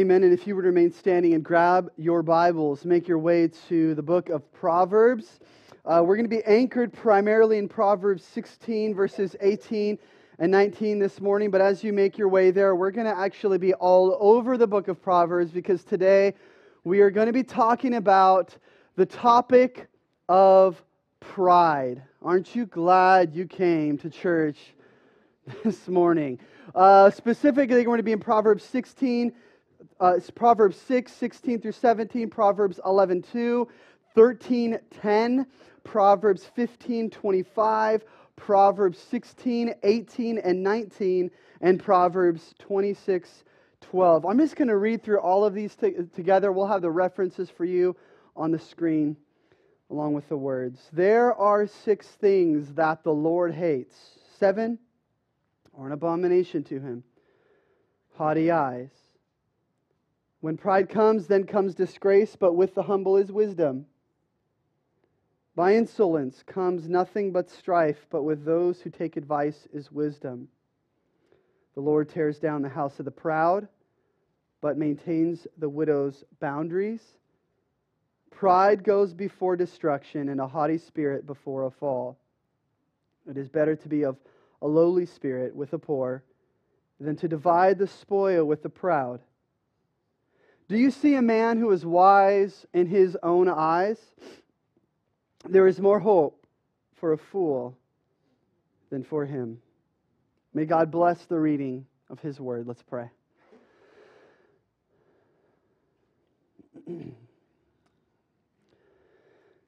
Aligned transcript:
Amen. 0.00 0.22
And 0.22 0.32
if 0.32 0.46
you 0.46 0.54
would 0.54 0.64
remain 0.64 0.92
standing 0.92 1.34
and 1.34 1.42
grab 1.42 1.90
your 1.96 2.22
Bibles, 2.22 2.84
make 2.84 3.08
your 3.08 3.18
way 3.18 3.50
to 3.68 3.96
the 3.96 4.02
book 4.02 4.28
of 4.28 4.48
Proverbs. 4.52 5.40
Uh, 5.84 6.04
we're 6.06 6.14
going 6.14 6.24
to 6.24 6.28
be 6.28 6.44
anchored 6.44 6.92
primarily 6.92 7.58
in 7.58 7.68
Proverbs 7.68 8.22
16, 8.22 8.94
verses 8.94 9.34
18 9.40 9.98
and 10.38 10.52
19 10.52 11.00
this 11.00 11.20
morning. 11.20 11.50
But 11.50 11.62
as 11.62 11.82
you 11.82 11.92
make 11.92 12.16
your 12.16 12.28
way 12.28 12.52
there, 12.52 12.76
we're 12.76 12.92
going 12.92 13.08
to 13.08 13.18
actually 13.18 13.58
be 13.58 13.74
all 13.74 14.16
over 14.20 14.56
the 14.56 14.68
book 14.68 14.86
of 14.86 15.02
Proverbs 15.02 15.50
because 15.50 15.82
today 15.82 16.32
we 16.84 17.00
are 17.00 17.10
going 17.10 17.26
to 17.26 17.32
be 17.32 17.42
talking 17.42 17.94
about 17.94 18.56
the 18.94 19.04
topic 19.04 19.88
of 20.28 20.80
pride. 21.18 22.00
Aren't 22.22 22.54
you 22.54 22.66
glad 22.66 23.34
you 23.34 23.46
came 23.46 23.98
to 23.98 24.10
church 24.10 24.58
this 25.64 25.88
morning? 25.88 26.38
Uh, 26.72 27.10
specifically, 27.10 27.78
we're 27.78 27.84
going 27.84 27.96
to 27.96 28.04
be 28.04 28.12
in 28.12 28.20
Proverbs 28.20 28.62
16 28.62 29.32
uh, 30.00 30.18
Proverbs 30.34 30.76
6, 30.76 31.12
16 31.12 31.60
through 31.60 31.72
17, 31.72 32.30
Proverbs 32.30 32.80
11, 32.84 33.22
2, 33.32 33.68
13, 34.14 34.78
10, 35.00 35.46
Proverbs 35.84 36.44
15, 36.54 37.10
25, 37.10 38.04
Proverbs 38.36 38.98
16, 38.98 39.74
18, 39.82 40.38
and 40.38 40.62
19, 40.62 41.30
and 41.60 41.82
Proverbs 41.82 42.54
26, 42.58 43.44
12. 43.80 44.26
I'm 44.26 44.38
just 44.38 44.56
going 44.56 44.68
to 44.68 44.76
read 44.76 45.02
through 45.02 45.20
all 45.20 45.44
of 45.44 45.54
these 45.54 45.74
t- 45.74 45.94
together. 46.14 46.52
We'll 46.52 46.66
have 46.66 46.82
the 46.82 46.90
references 46.90 47.50
for 47.50 47.64
you 47.64 47.96
on 48.36 48.50
the 48.50 48.58
screen 48.58 49.16
along 49.90 50.12
with 50.12 50.28
the 50.28 50.36
words. 50.36 50.88
There 50.92 51.34
are 51.34 51.66
six 51.66 52.06
things 52.06 52.74
that 52.74 53.02
the 53.02 53.12
Lord 53.12 53.54
hates. 53.54 53.96
Seven 54.38 54.78
are 55.76 55.86
an 55.86 55.92
abomination 55.92 56.62
to 56.64 56.78
him 56.78 57.02
haughty 58.18 58.50
eyes 58.50 58.90
when 60.40 60.56
pride 60.56 60.88
comes, 60.88 61.26
then 61.26 61.44
comes 61.44 61.74
disgrace, 61.74 62.36
but 62.36 62.54
with 62.54 62.74
the 62.74 62.84
humble 62.84 63.16
is 63.16 63.32
wisdom. 63.32 63.86
By 65.56 65.74
insolence 65.74 66.44
comes 66.46 66.88
nothing 66.88 67.32
but 67.32 67.50
strife, 67.50 68.06
but 68.10 68.22
with 68.22 68.44
those 68.44 68.80
who 68.80 68.90
take 68.90 69.16
advice 69.16 69.66
is 69.72 69.90
wisdom. 69.90 70.48
The 71.74 71.80
Lord 71.80 72.08
tears 72.08 72.38
down 72.38 72.62
the 72.62 72.68
house 72.68 73.00
of 73.00 73.04
the 73.04 73.10
proud, 73.10 73.66
but 74.60 74.78
maintains 74.78 75.46
the 75.58 75.68
widow's 75.68 76.22
boundaries. 76.40 77.02
Pride 78.30 78.84
goes 78.84 79.12
before 79.12 79.56
destruction, 79.56 80.28
and 80.28 80.40
a 80.40 80.46
haughty 80.46 80.78
spirit 80.78 81.26
before 81.26 81.64
a 81.64 81.70
fall. 81.70 82.16
It 83.28 83.36
is 83.36 83.48
better 83.48 83.74
to 83.74 83.88
be 83.88 84.04
of 84.04 84.16
a 84.62 84.68
lowly 84.68 85.06
spirit 85.06 85.54
with 85.54 85.72
the 85.72 85.78
poor 85.78 86.22
than 87.00 87.16
to 87.16 87.28
divide 87.28 87.78
the 87.78 87.86
spoil 87.86 88.44
with 88.44 88.62
the 88.62 88.68
proud. 88.68 89.20
Do 90.68 90.76
you 90.76 90.90
see 90.90 91.14
a 91.14 91.22
man 91.22 91.58
who 91.58 91.70
is 91.70 91.86
wise 91.86 92.66
in 92.74 92.86
his 92.86 93.16
own 93.22 93.48
eyes? 93.48 93.98
There 95.48 95.66
is 95.66 95.80
more 95.80 95.98
hope 95.98 96.46
for 96.96 97.14
a 97.14 97.18
fool 97.18 97.74
than 98.90 99.02
for 99.02 99.24
him. 99.24 99.62
May 100.52 100.66
God 100.66 100.90
bless 100.90 101.24
the 101.24 101.38
reading 101.38 101.86
of 102.10 102.20
his 102.20 102.38
word. 102.38 102.66
Let's 102.66 102.82
pray. 102.82 103.08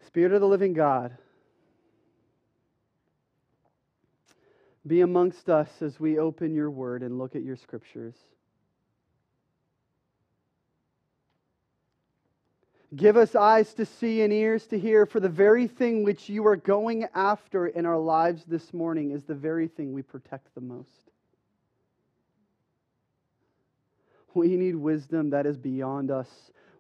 Spirit 0.07 0.33
of 0.33 0.41
the 0.41 0.49
living 0.49 0.75
God, 0.75 1.17
be 4.87 5.01
amongst 5.03 5.49
us 5.49 5.69
as 5.81 5.99
we 6.01 6.19
open 6.19 6.55
your 6.55 6.71
word 6.71 7.03
and 7.03 7.19
look 7.19 7.37
at 7.37 7.43
your 7.43 7.57
scriptures. 7.57 8.17
Give 12.95 13.17
us 13.17 13.37
eyes 13.37 13.73
to 13.75 13.87
see 13.87 14.23
and 14.23 14.33
ears 14.33 14.67
to 14.69 14.79
hear, 14.79 15.07
for 15.07 15.21
the 15.21 15.29
very 15.29 15.69
thing 15.69 16.03
which 16.03 16.29
you 16.29 16.45
are 16.47 16.57
going 16.57 17.07
after 17.15 17.69
in 17.69 17.87
our 17.87 17.99
lives 17.99 18.45
this 18.45 18.75
morning 18.75 19.13
is 19.13 19.23
the 19.23 19.35
very 19.35 19.69
thing 19.69 19.93
we 19.93 20.03
protect 20.03 20.53
the 20.55 20.61
most. 20.61 20.89
We 24.35 24.57
need 24.57 24.75
wisdom 24.75 25.31
that 25.31 25.47
is 25.47 25.57
beyond 25.57 26.11
us, 26.11 26.29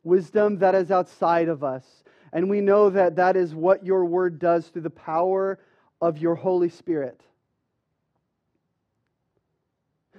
wisdom 0.03 0.59
that 0.59 0.75
is 0.75 0.91
outside 0.91 1.49
of 1.49 1.63
us. 1.63 1.85
And 2.33 2.51
we 2.51 2.61
know 2.61 2.91
that 2.91 3.17
that 3.17 3.37
is 3.37 3.55
what 3.55 3.85
your 3.85 4.05
word 4.05 4.39
does 4.39 4.67
through 4.69 4.83
the 4.83 4.91
power 4.91 5.59
of 6.01 6.19
your 6.19 6.35
Holy 6.35 6.69
Spirit. 6.69 7.21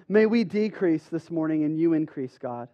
May 0.07 0.25
we 0.25 0.44
decrease 0.44 1.03
this 1.06 1.31
morning 1.31 1.63
and 1.63 1.78
you 1.78 1.94
increase, 1.94 2.38
God. 2.38 2.68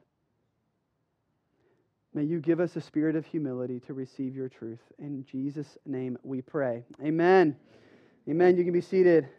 May 2.18 2.24
you 2.24 2.40
give 2.40 2.60
us 2.60 2.76
a 2.76 2.82
spirit 2.82 3.16
of 3.16 3.28
humility 3.28 3.80
to 3.82 3.94
receive 3.94 4.36
your 4.36 4.50
truth. 4.50 4.80
In 4.98 5.24
Jesus' 5.24 5.78
name 5.86 6.18
we 6.24 6.42
pray. 6.42 6.84
Amen. 7.00 7.56
Amen. 8.28 8.58
You 8.58 8.64
can 8.64 8.74
be 8.74 8.82
seated. 8.82 9.30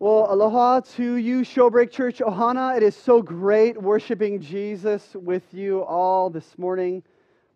Well, 0.00 0.26
aloha 0.28 0.80
to 0.96 1.14
you, 1.14 1.42
Shorebreak 1.42 1.92
Church 1.92 2.18
Ohana. 2.18 2.76
It 2.76 2.82
is 2.82 2.96
so 2.96 3.22
great 3.22 3.80
worshiping 3.80 4.40
Jesus 4.40 5.14
with 5.14 5.44
you 5.54 5.84
all 5.84 6.30
this 6.30 6.58
morning. 6.58 7.04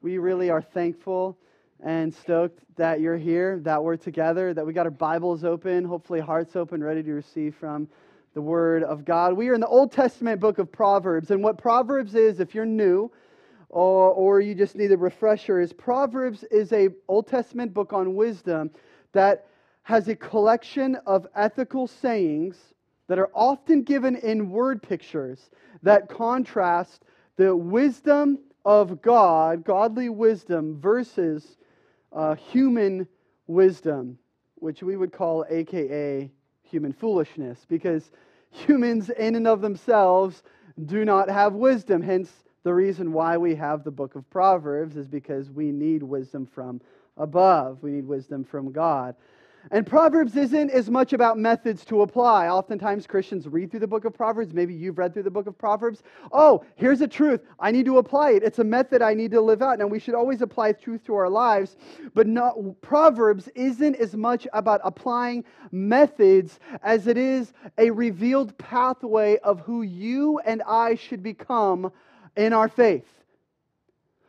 We 0.03 0.19
really 0.19 0.51
are 0.51 0.63
thankful 0.63 1.37
and 1.83 2.15
stoked 2.15 2.61
that 2.77 3.01
you're 3.01 3.17
here, 3.17 3.59
that 3.65 3.83
we're 3.83 3.97
together, 3.97 4.55
that 4.55 4.65
we 4.65 4.73
got 4.73 4.87
our 4.87 4.93
Bibles 4.93 5.43
open, 5.43 5.85
hopefully 5.85 6.21
hearts 6.21 6.55
open, 6.55 6.81
ready 6.81 7.03
to 7.03 7.13
receive 7.13 7.57
from 7.57 7.89
the 8.35 8.41
Word 8.41 8.85
of 8.85 9.05
God. 9.05 9.33
We 9.33 9.49
are 9.49 9.55
in 9.55 9.61
the 9.61 9.67
Old 9.67 9.91
Testament 9.91 10.39
book 10.39 10.59
of 10.61 10.71
Proverbs. 10.71 11.33
And 11.33 11.43
what 11.43 11.59
Proverbs 11.59 12.15
is, 12.15 12.39
if 12.39 12.55
you're 12.55 12.65
new, 12.65 13.11
or, 13.69 14.11
or 14.13 14.41
you 14.41 14.55
just 14.55 14.77
need 14.77 14.93
a 14.93 14.97
refresher, 14.97 15.61
is 15.61 15.73
Proverbs 15.73 16.45
is 16.45 16.73
a 16.73 16.89
Old 17.09 17.27
Testament 17.27 17.75
book 17.75 17.93
on 17.93 18.15
wisdom 18.15 18.71
that 19.13 19.47
has 19.83 20.09
a 20.09 20.17
collection 20.17 20.97
of 21.07 21.27
ethical 21.35 21.87
sayings 21.87 22.57
that 23.09 23.19
are 23.19 23.31
often 23.35 23.83
given 23.83 24.17
in 24.17 24.51
word 24.51 24.83
pictures 24.83 25.51
that 25.83 26.09
contrast 26.09 27.05
the 27.37 27.55
wisdom 27.55 28.39
of 28.65 29.01
God, 29.01 29.65
godly 29.65 30.09
wisdom, 30.09 30.81
versus 30.81 31.57
uh, 32.13 32.35
human 32.35 33.07
wisdom, 33.47 34.19
which 34.57 34.83
we 34.83 34.97
would 34.97 35.13
call 35.13 35.45
AKA 35.49 36.31
human 36.63 36.93
foolishness, 36.93 37.65
because 37.69 38.11
humans 38.51 39.11
in 39.11 39.37
and 39.37 39.47
of 39.47 39.61
themselves 39.61 40.43
do 40.87 41.05
not 41.05 41.31
have 41.31 41.53
wisdom. 41.53 42.03
Hence, 42.03 42.31
the 42.67 42.75
reason 42.75 43.13
why 43.13 43.37
we 43.37 43.55
have 43.55 43.85
the 43.85 43.93
book 43.93 44.17
of 44.17 44.29
Proverbs 44.29 44.97
is 44.97 45.07
because 45.07 45.53
we 45.53 45.71
need 45.71 46.03
wisdom 46.03 46.45
from 46.45 46.81
above. 47.17 47.81
We 47.81 47.93
need 47.93 48.09
wisdom 48.09 48.43
from 48.43 48.73
God. 48.73 49.15
And 49.71 49.87
Proverbs 49.87 50.37
isn't 50.37 50.71
as 50.73 50.91
much 50.91 51.13
about 51.13 51.39
methods 51.39 51.85
to 51.85 52.03
apply. 52.03 52.49
Oftentimes 52.49 53.07
Christians 53.07 53.47
read 53.47 53.71
through 53.71 53.79
the 53.81 53.87
book 53.87 54.05
of 54.05 54.15
Proverbs. 54.15 54.53
Maybe 54.53 54.75
you've 54.75 54.99
read 54.99 55.15
through 55.15 55.23
the 55.23 55.31
book 55.31 55.47
of 55.47 55.57
Proverbs. 55.57 56.03
Oh, 56.33 56.65
here's 56.75 57.03
a 57.03 57.07
truth. 57.07 57.41
I 57.61 57.71
need 57.71 57.87
to 57.87 57.99
apply 57.99 58.33
it. 58.33 58.43
It's 58.43 58.59
a 58.59 58.65
method 58.65 59.01
I 59.01 59.15
need 59.15 59.31
to 59.31 59.41
live 59.41 59.63
out. 59.63 59.79
Now, 59.79 59.87
we 59.87 60.01
should 60.01 60.17
always 60.17 60.43
apply 60.43 60.73
truth 60.73 61.05
to 61.05 61.15
our 61.15 61.31
lives, 61.31 61.77
but 62.15 62.27
not, 62.27 62.57
Proverbs 62.81 63.47
isn't 63.55 63.95
as 63.95 64.17
much 64.17 64.49
about 64.53 64.81
applying 64.83 65.45
methods 65.71 66.59
as 66.83 67.07
it 67.07 67.17
is 67.17 67.53
a 67.79 67.91
revealed 67.93 68.59
pathway 68.59 69.39
of 69.39 69.61
who 69.61 69.83
you 69.83 70.41
and 70.41 70.63
I 70.67 70.97
should 70.97 71.23
become 71.23 71.93
in 72.37 72.53
our 72.53 72.69
faith, 72.69 73.07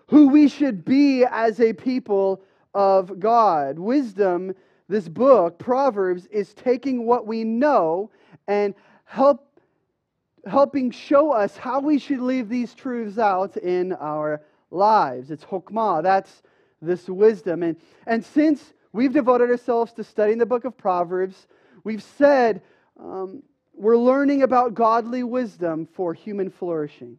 who 0.07 0.29
we 0.29 0.47
should 0.47 0.85
be 0.85 1.25
as 1.25 1.59
a 1.59 1.73
people 1.73 2.41
of 2.73 3.19
God. 3.19 3.77
Wisdom, 3.77 4.53
this 4.87 5.09
book, 5.09 5.59
Proverbs, 5.59 6.25
is 6.27 6.53
taking 6.53 7.05
what 7.05 7.27
we 7.27 7.43
know 7.43 8.09
and 8.47 8.73
help, 9.03 9.59
helping 10.45 10.91
show 10.91 11.31
us 11.31 11.57
how 11.57 11.79
we 11.79 11.99
should 11.99 12.19
leave 12.19 12.49
these 12.49 12.73
truths 12.73 13.17
out 13.17 13.57
in 13.57 13.93
our 13.93 14.41
lives. 14.71 15.31
It's 15.31 15.43
chokmah, 15.43 16.03
that's 16.03 16.43
this 16.81 17.09
wisdom. 17.09 17.63
And, 17.63 17.75
and 18.05 18.23
since 18.23 18.73
we've 18.93 19.13
devoted 19.13 19.49
ourselves 19.49 19.93
to 19.93 20.03
studying 20.03 20.37
the 20.37 20.45
book 20.45 20.65
of 20.65 20.77
Proverbs, 20.77 21.47
we've 21.83 22.03
said 22.03 22.61
um, 22.99 23.43
we're 23.73 23.97
learning 23.97 24.43
about 24.43 24.73
godly 24.73 25.23
wisdom 25.23 25.85
for 25.85 26.13
human 26.13 26.49
flourishing. 26.49 27.17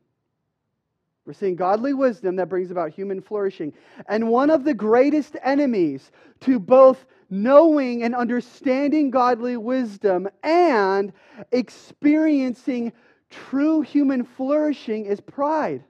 We're 1.29 1.35
seeing 1.35 1.57
godly 1.57 1.93
wisdom 1.93 2.37
that 2.37 2.49
brings 2.49 2.71
about 2.71 2.91
human 2.91 3.21
flourishing. 3.21 3.75
And 4.09 4.31
one 4.31 4.49
of 4.49 4.65
the 4.65 4.73
greatest 4.73 5.37
enemies 5.43 6.11
to 6.41 6.59
both 6.59 7.05
knowing 7.29 8.03
and 8.03 8.15
understanding 8.15 9.11
godly 9.11 9.59
wisdom 9.59 10.27
and 10.43 11.13
experiencing 11.53 12.95
true 13.29 13.83
human 13.83 14.25
flourishing 14.25 15.05
is 15.05 15.21
pride. 15.21 15.85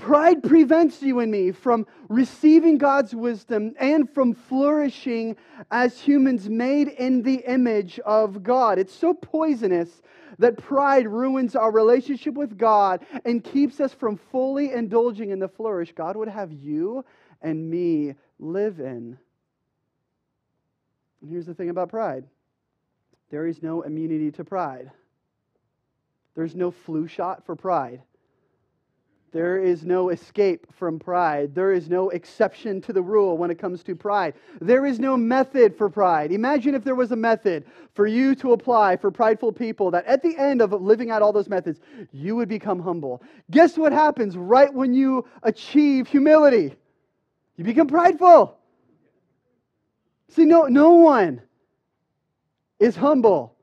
Pride 0.00 0.42
prevents 0.42 1.02
you 1.02 1.20
and 1.20 1.30
me 1.30 1.52
from 1.52 1.86
receiving 2.08 2.78
God's 2.78 3.14
wisdom 3.14 3.74
and 3.78 4.08
from 4.08 4.32
flourishing 4.32 5.36
as 5.70 6.00
humans 6.00 6.48
made 6.48 6.88
in 6.88 7.22
the 7.22 7.44
image 7.46 8.00
of 8.00 8.42
God. 8.42 8.78
It's 8.78 8.94
so 8.94 9.12
poisonous 9.12 10.00
that 10.38 10.56
pride 10.56 11.06
ruins 11.06 11.54
our 11.54 11.70
relationship 11.70 12.32
with 12.32 12.56
God 12.56 13.04
and 13.26 13.44
keeps 13.44 13.78
us 13.78 13.92
from 13.92 14.16
fully 14.16 14.72
indulging 14.72 15.30
in 15.30 15.38
the 15.38 15.48
flourish 15.48 15.92
God 15.92 16.16
would 16.16 16.28
have 16.28 16.50
you 16.50 17.04
and 17.42 17.70
me 17.70 18.14
live 18.38 18.80
in. 18.80 19.18
And 21.20 21.30
here's 21.30 21.46
the 21.46 21.54
thing 21.54 21.68
about 21.68 21.90
pride 21.90 22.24
there 23.28 23.46
is 23.46 23.62
no 23.62 23.82
immunity 23.82 24.30
to 24.32 24.44
pride, 24.44 24.90
there's 26.34 26.56
no 26.56 26.70
flu 26.70 27.06
shot 27.06 27.44
for 27.44 27.54
pride. 27.54 28.00
There 29.32 29.62
is 29.62 29.84
no 29.84 30.08
escape 30.08 30.66
from 30.72 30.98
pride. 30.98 31.54
There 31.54 31.72
is 31.72 31.88
no 31.88 32.10
exception 32.10 32.80
to 32.82 32.92
the 32.92 33.02
rule 33.02 33.36
when 33.38 33.50
it 33.50 33.58
comes 33.58 33.84
to 33.84 33.94
pride. 33.94 34.34
There 34.60 34.84
is 34.84 34.98
no 34.98 35.16
method 35.16 35.76
for 35.76 35.88
pride. 35.88 36.32
Imagine 36.32 36.74
if 36.74 36.82
there 36.82 36.96
was 36.96 37.12
a 37.12 37.16
method 37.16 37.64
for 37.94 38.06
you 38.06 38.34
to 38.36 38.52
apply 38.52 38.96
for 38.96 39.10
prideful 39.12 39.52
people 39.52 39.92
that 39.92 40.04
at 40.06 40.22
the 40.22 40.36
end 40.36 40.60
of 40.60 40.72
living 40.72 41.12
out 41.12 41.22
all 41.22 41.32
those 41.32 41.48
methods, 41.48 41.80
you 42.12 42.34
would 42.36 42.48
become 42.48 42.80
humble. 42.80 43.22
Guess 43.52 43.78
what 43.78 43.92
happens 43.92 44.36
right 44.36 44.72
when 44.72 44.94
you 44.94 45.24
achieve 45.44 46.08
humility? 46.08 46.74
You 47.56 47.64
become 47.64 47.86
prideful. 47.86 48.58
See, 50.30 50.44
no, 50.44 50.62
no 50.62 50.90
one 50.94 51.42
is 52.80 52.96
humble. 52.96 53.54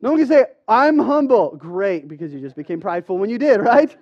No 0.00 0.10
one 0.10 0.18
can 0.18 0.28
say, 0.28 0.44
I'm 0.66 0.98
humble. 0.98 1.56
Great, 1.56 2.08
because 2.08 2.32
you 2.32 2.40
just 2.40 2.56
became 2.56 2.80
prideful 2.80 3.18
when 3.18 3.30
you 3.30 3.38
did, 3.38 3.60
right? 3.60 3.96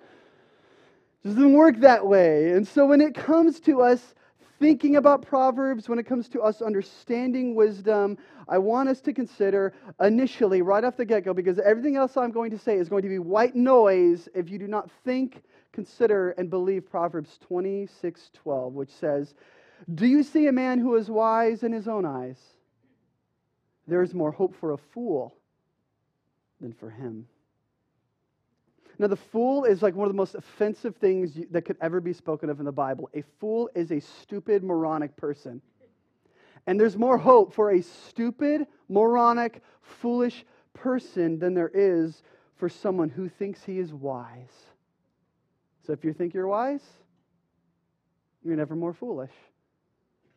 Doesn't 1.25 1.53
work 1.53 1.79
that 1.81 2.07
way. 2.07 2.51
And 2.51 2.67
so 2.67 2.87
when 2.87 3.01
it 3.01 3.15
comes 3.15 3.61
to 3.61 3.81
us 3.83 4.15
thinking 4.59 4.97
about 4.97 5.23
Proverbs, 5.23 5.89
when 5.89 5.99
it 5.99 6.07
comes 6.07 6.29
to 6.29 6.41
us 6.41 6.63
understanding 6.63 7.55
wisdom, 7.55 8.17
I 8.49 8.59
want 8.59 8.89
us 8.89 9.01
to 9.03 9.13
consider 9.13 9.73
initially, 10.01 10.63
right 10.63 10.85
off 10.85 10.97
the 10.97 11.05
get 11.05 11.25
go, 11.25 11.35
because 11.35 11.59
everything 11.59 11.97
else 11.97 12.17
I'm 12.17 12.31
going 12.31 12.51
to 12.53 12.59
say 12.59 12.77
is 12.77 12.89
going 12.89 13.03
to 13.03 13.09
be 13.09 13.19
white 13.19 13.57
noise 13.57 14.29
if 14.35 14.49
you 14.49 14.59
do 14.59 14.69
not 14.69 14.91
think, 15.05 15.43
consider, 15.73 16.31
and 16.31 16.49
believe 16.51 16.89
Proverbs 16.89 17.39
26 17.47 18.31
12, 18.35 18.73
which 18.73 18.91
says, 18.91 19.35
Do 19.95 20.07
you 20.07 20.23
see 20.23 20.47
a 20.47 20.53
man 20.53 20.79
who 20.79 20.95
is 20.97 21.11
wise 21.11 21.63
in 21.65 21.73
his 21.73 21.89
own 21.89 22.05
eyes? 22.05 22.39
There 23.89 24.03
is 24.03 24.15
more 24.15 24.31
hope 24.31 24.55
for 24.55 24.73
a 24.73 24.79
fool 24.79 25.35
than 26.61 26.73
for 26.73 26.91
him. 26.91 27.27
Now, 29.03 29.09
the 29.09 29.17
fool 29.17 29.65
is 29.65 29.83
like 29.83 29.97
one 29.97 30.07
of 30.07 30.13
the 30.13 30.17
most 30.17 30.37
offensive 30.37 30.95
things 30.95 31.37
that 31.51 31.63
could 31.63 31.77
ever 31.81 32.01
be 32.01 32.13
spoken 32.13 32.49
of 32.49 32.61
in 32.61 32.65
the 32.65 32.71
Bible. 32.71 33.11
A 33.15 33.25
fool 33.41 33.69
is 33.75 33.91
a 33.91 33.99
stupid, 33.99 34.63
moronic 34.63 35.17
person. 35.17 35.61
And 36.69 36.79
there's 36.79 36.97
more 36.97 37.19
hope 37.19 37.53
for 37.53 37.73
a 37.73 37.83
stupid, 37.83 38.65
moronic, 38.89 39.61
foolish 39.81 40.45
person 40.73 41.41
than 41.41 41.53
there 41.53 41.73
is 41.75 42.23
for 42.55 42.69
someone 42.69 43.09
who 43.09 43.29
thinks 43.29 43.65
he 43.65 43.81
is 43.81 43.93
wise. 43.93 44.55
So 45.85 45.93
if 45.93 46.05
you 46.05 46.13
think 46.13 46.33
you're 46.33 46.47
wise, 46.47 46.85
you're 48.45 48.55
never 48.55 48.77
more 48.77 48.93
foolish. 48.93 49.33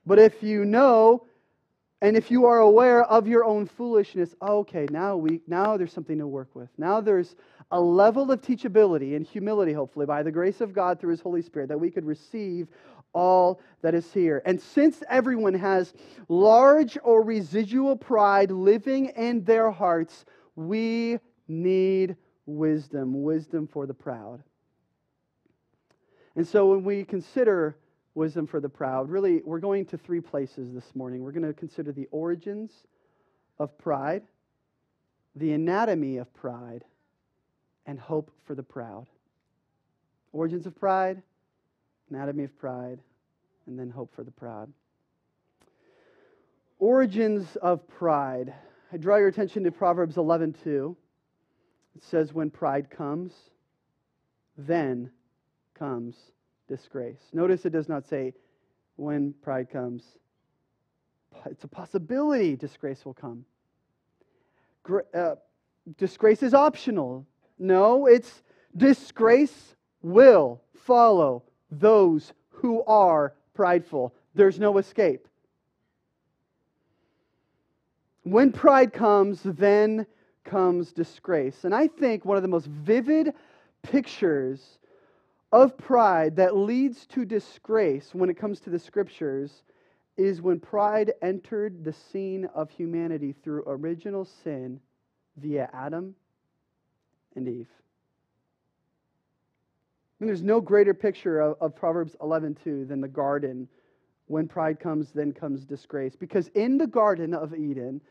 But 0.08 0.18
if 0.18 0.42
you 0.42 0.66
know 0.66 1.28
and 2.02 2.18
if 2.18 2.30
you 2.30 2.46
are 2.46 2.60
aware 2.60 3.04
of 3.04 3.28
your 3.28 3.46
own 3.46 3.66
foolishness, 3.66 4.36
okay, 4.42 4.86
now 4.92 5.16
we 5.16 5.42
now 5.48 5.78
there's 5.78 5.94
something 5.94 6.20
to 6.20 6.28
work 6.28 6.54
with. 6.54 6.70
Now 6.78 7.02
there's 7.02 7.36
a 7.72 7.80
level 7.80 8.32
of 8.32 8.42
teachability 8.42 9.16
and 9.16 9.26
humility, 9.26 9.74
hopefully, 9.74 10.06
by 10.06 10.24
the 10.24 10.32
grace 10.32 10.62
of 10.62 10.74
God 10.74 11.00
through 11.00 11.12
His 11.12 11.22
Holy 11.22 11.42
Spirit, 11.42 11.70
that 11.70 11.80
we 11.80 11.90
could 11.90 12.06
receive 12.06 12.68
all 13.14 13.62
that 13.82 13.96
is 13.96 14.12
here. 14.14 14.42
And 14.46 14.62
since 14.62 15.02
everyone 15.10 15.54
has 15.54 15.94
large 16.28 16.98
or 17.04 17.24
residual 17.24 17.96
pride 17.96 18.52
living 18.52 19.08
in 19.08 19.44
their 19.44 19.72
hearts, 19.72 20.26
we 20.56 21.20
need 21.48 22.16
wisdom, 22.46 23.24
wisdom 23.24 23.68
for 23.68 23.86
the 23.86 23.94
proud. 23.94 24.44
And 26.36 26.46
so 26.46 26.72
when 26.72 26.84
we 26.84 27.06
consider 27.06 27.78
wisdom 28.16 28.48
for 28.48 28.60
the 28.60 28.70
proud. 28.70 29.10
Really, 29.10 29.42
we're 29.46 29.60
going 29.60 29.86
to 29.88 29.98
three 29.98 30.22
places 30.22 30.74
this 30.74 30.96
morning. 30.96 31.22
We're 31.22 31.34
going 31.34 31.46
to 31.46 31.54
consider 31.54 31.92
the 31.92 32.08
origins 32.12 32.72
of 33.60 33.78
pride, 33.78 34.24
the 35.36 35.52
anatomy 35.52 36.18
of 36.18 36.34
pride, 36.34 36.84
and 37.86 38.00
hope 38.00 38.32
for 38.46 38.56
the 38.56 38.64
proud. 38.64 39.08
Origins 40.34 40.66
of 40.66 40.76
pride, 40.76 41.22
anatomy 42.10 42.44
of 42.44 42.58
pride, 42.58 43.00
and 43.68 43.80
then 43.80 43.90
hope 43.90 44.14
for 44.16 44.24
the 44.24 44.32
proud. 44.32 44.72
Origins 46.80 47.56
of 47.58 47.88
pride. 47.88 48.54
I 48.92 48.98
draw 48.98 49.18
your 49.18 49.30
attention 49.30 49.64
to 49.64 49.72
Proverbs 49.72 50.18
11:2. 50.18 50.96
It 51.96 52.04
says 52.04 52.34
when 52.34 52.50
pride 52.50 52.90
comes, 52.90 53.34
then 54.58 55.12
comes 55.74 56.16
disgrace. 56.68 57.30
Notice 57.34 57.66
it 57.66 57.72
does 57.72 57.88
not 57.88 58.06
say 58.06 58.34
when 58.98 59.34
pride 59.42 59.70
comes. 59.70 60.04
It's 61.46 61.64
a 61.64 61.68
possibility 61.68 62.56
disgrace 62.56 63.06
will 63.06 63.14
come. 63.14 63.46
Uh, 65.14 65.36
disgrace 65.98 66.44
is 66.44 66.54
optional. 66.54 67.26
No, 67.58 68.06
it's 68.06 68.44
disgrace 68.76 69.76
will 70.02 70.62
follow 70.74 71.44
those 71.72 72.34
who 72.50 72.84
are 72.84 73.34
prideful. 73.54 74.14
There's 74.34 74.60
no 74.60 74.78
escape. 74.78 75.28
When 78.24 78.52
pride 78.52 78.92
comes, 78.92 79.42
then 79.44 80.06
comes 80.44 80.92
disgrace. 80.92 81.64
And 81.64 81.74
I 81.74 81.88
think 81.88 82.26
one 82.26 82.38
of 82.38 82.44
the 82.44 82.50
most 82.50 82.68
vivid 82.68 83.34
pictures 83.84 84.80
of 85.52 85.78
pride 85.78 86.36
that 86.36 86.56
leads 86.56 87.06
to 87.08 87.24
disgrace 87.24 88.14
when 88.14 88.30
it 88.30 88.38
comes 88.38 88.60
to 88.62 88.70
the 88.70 88.80
scriptures 88.80 89.64
is 90.18 90.42
when 90.42 90.60
pride 90.60 91.14
entered 91.22 91.84
the 91.84 91.94
scene 91.94 92.46
of 92.54 92.70
humanity 92.70 93.34
through 93.44 93.64
original 93.68 94.26
sin 94.26 94.80
via 95.38 95.70
Adam 95.74 96.16
and 97.36 97.48
Eve. 97.48 97.70
And 100.20 100.30
there's 100.30 100.42
no 100.42 100.62
greater 100.62 100.94
picture 100.94 101.40
of, 101.40 101.58
of 101.62 101.76
Proverbs 101.76 102.16
11:2 102.22 102.88
than 102.88 103.02
the 103.02 103.08
garden. 103.08 103.68
When 104.28 104.48
pride 104.48 104.80
comes, 104.80 105.12
then 105.12 105.34
comes 105.34 105.66
disgrace. 105.66 106.16
Because 106.16 106.48
in 106.50 106.78
the 106.78 106.88
Garden 106.88 107.34
of 107.34 107.54
Eden, 107.54 108.02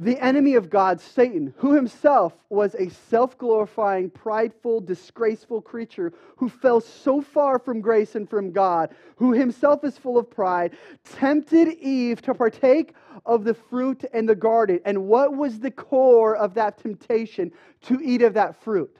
the 0.00 0.18
enemy 0.18 0.54
of 0.54 0.70
God, 0.70 1.00
Satan, 1.00 1.54
who 1.58 1.74
himself 1.74 2.34
was 2.48 2.74
a 2.74 2.90
self 2.90 3.38
glorifying, 3.38 4.10
prideful, 4.10 4.80
disgraceful 4.80 5.62
creature 5.62 6.12
who 6.36 6.48
fell 6.48 6.80
so 6.80 7.20
far 7.20 7.60
from 7.60 7.80
grace 7.80 8.16
and 8.16 8.28
from 8.28 8.50
God, 8.50 8.90
who 9.16 9.32
himself 9.32 9.84
is 9.84 9.96
full 9.96 10.18
of 10.18 10.28
pride, 10.28 10.76
tempted 11.04 11.68
Eve 11.78 12.20
to 12.22 12.34
partake 12.34 12.94
of 13.24 13.44
the 13.44 13.54
fruit 13.54 14.04
in 14.12 14.26
the 14.26 14.34
garden. 14.34 14.80
And 14.84 15.06
what 15.06 15.36
was 15.36 15.60
the 15.60 15.70
core 15.70 16.34
of 16.34 16.54
that 16.54 16.78
temptation? 16.78 17.52
To 17.82 18.00
eat 18.02 18.22
of 18.22 18.34
that 18.34 18.60
fruit. 18.62 18.96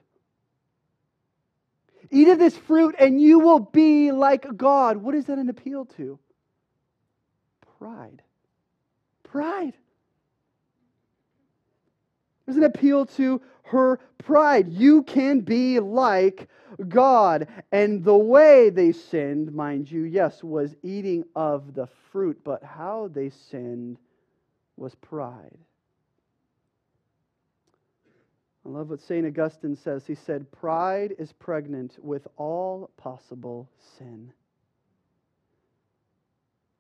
Eat 2.13 2.29
of 2.29 2.39
this 2.39 2.57
fruit 2.57 2.95
and 3.01 3.21
you 3.21 3.41
will 3.41 3.59
be 3.59 4.13
like 4.13 4.57
God. 4.57 4.99
What 4.99 5.17
is 5.17 5.25
that 5.27 5.39
an 5.39 5.49
appeal 5.49 5.87
to? 5.97 6.21
Pride. 7.79 8.23
Pride. 9.25 9.73
There's 12.47 12.57
an 12.57 12.65
appeal 12.65 13.07
to 13.07 13.41
her 13.65 13.99
pride. 14.19 14.69
You 14.69 15.03
can 15.03 15.41
be 15.41 15.81
like 15.81 16.49
God. 16.89 17.49
And 17.73 18.05
the 18.05 18.17
way 18.17 18.71
they 18.71 18.93
sinned, 18.93 19.53
mind 19.55 19.91
you, 19.91 20.03
yes, 20.03 20.43
was 20.43 20.77
eating 20.83 21.25
of 21.35 21.75
the 21.75 21.89
fruit, 22.11 22.41
but 22.45 22.63
how 22.63 23.09
they 23.13 23.31
sinned 23.31 23.99
was 24.77 24.95
pride. 24.97 25.57
I 28.67 28.71
love 28.71 28.91
what 28.91 29.01
St. 29.01 29.27
Augustine 29.27 29.77
says. 29.77 30.07
He 30.07 30.15
said, 30.15 30.51
Pride 30.51 31.15
is 31.19 31.33
pregnant 31.33 31.99
with 32.03 32.27
all 32.37 32.91
possible 32.97 33.69
sin. 33.99 34.33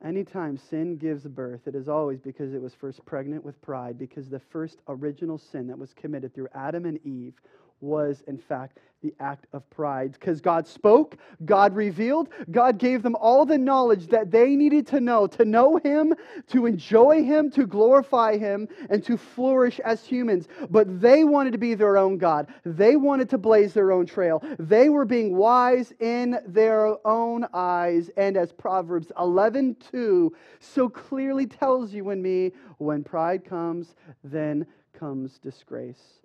Anytime 0.04 0.58
sin 0.58 0.98
gives 0.98 1.24
birth, 1.24 1.66
it 1.66 1.74
is 1.74 1.88
always 1.88 2.20
because 2.20 2.52
it 2.52 2.60
was 2.60 2.74
first 2.74 3.04
pregnant 3.06 3.42
with 3.42 3.60
pride, 3.62 3.98
because 3.98 4.28
the 4.28 4.38
first 4.38 4.82
original 4.86 5.38
sin 5.38 5.66
that 5.68 5.78
was 5.78 5.94
committed 5.94 6.34
through 6.34 6.48
Adam 6.54 6.84
and 6.84 6.98
Eve 7.06 7.40
was, 7.80 8.22
in 8.26 8.38
fact, 8.38 8.78
the 9.04 9.14
act 9.20 9.46
of 9.52 9.68
pride. 9.68 10.12
Because 10.12 10.40
God 10.40 10.66
spoke, 10.66 11.18
God 11.44 11.74
revealed, 11.76 12.30
God 12.50 12.78
gave 12.78 13.02
them 13.02 13.14
all 13.14 13.44
the 13.44 13.58
knowledge 13.58 14.08
that 14.08 14.30
they 14.30 14.56
needed 14.56 14.86
to 14.88 15.00
know 15.00 15.26
to 15.26 15.44
know 15.44 15.76
Him, 15.76 16.14
to 16.48 16.64
enjoy 16.64 17.22
Him, 17.22 17.50
to 17.50 17.66
glorify 17.66 18.38
Him, 18.38 18.66
and 18.88 19.04
to 19.04 19.16
flourish 19.18 19.78
as 19.80 20.04
humans. 20.04 20.48
But 20.70 21.00
they 21.00 21.22
wanted 21.22 21.52
to 21.52 21.58
be 21.58 21.74
their 21.74 21.98
own 21.98 22.16
God. 22.16 22.48
They 22.64 22.96
wanted 22.96 23.28
to 23.30 23.38
blaze 23.38 23.74
their 23.74 23.92
own 23.92 24.06
trail. 24.06 24.42
They 24.58 24.88
were 24.88 25.04
being 25.04 25.36
wise 25.36 25.92
in 26.00 26.38
their 26.46 26.96
own 27.06 27.46
eyes. 27.52 28.10
And 28.16 28.38
as 28.38 28.52
Proverbs 28.52 29.12
11 29.18 29.76
2 29.92 30.34
so 30.60 30.88
clearly 30.88 31.46
tells 31.46 31.92
you 31.92 32.08
and 32.08 32.22
me, 32.22 32.52
when 32.78 33.04
pride 33.04 33.44
comes, 33.44 33.94
then 34.22 34.66
comes 34.94 35.38
disgrace 35.38 36.20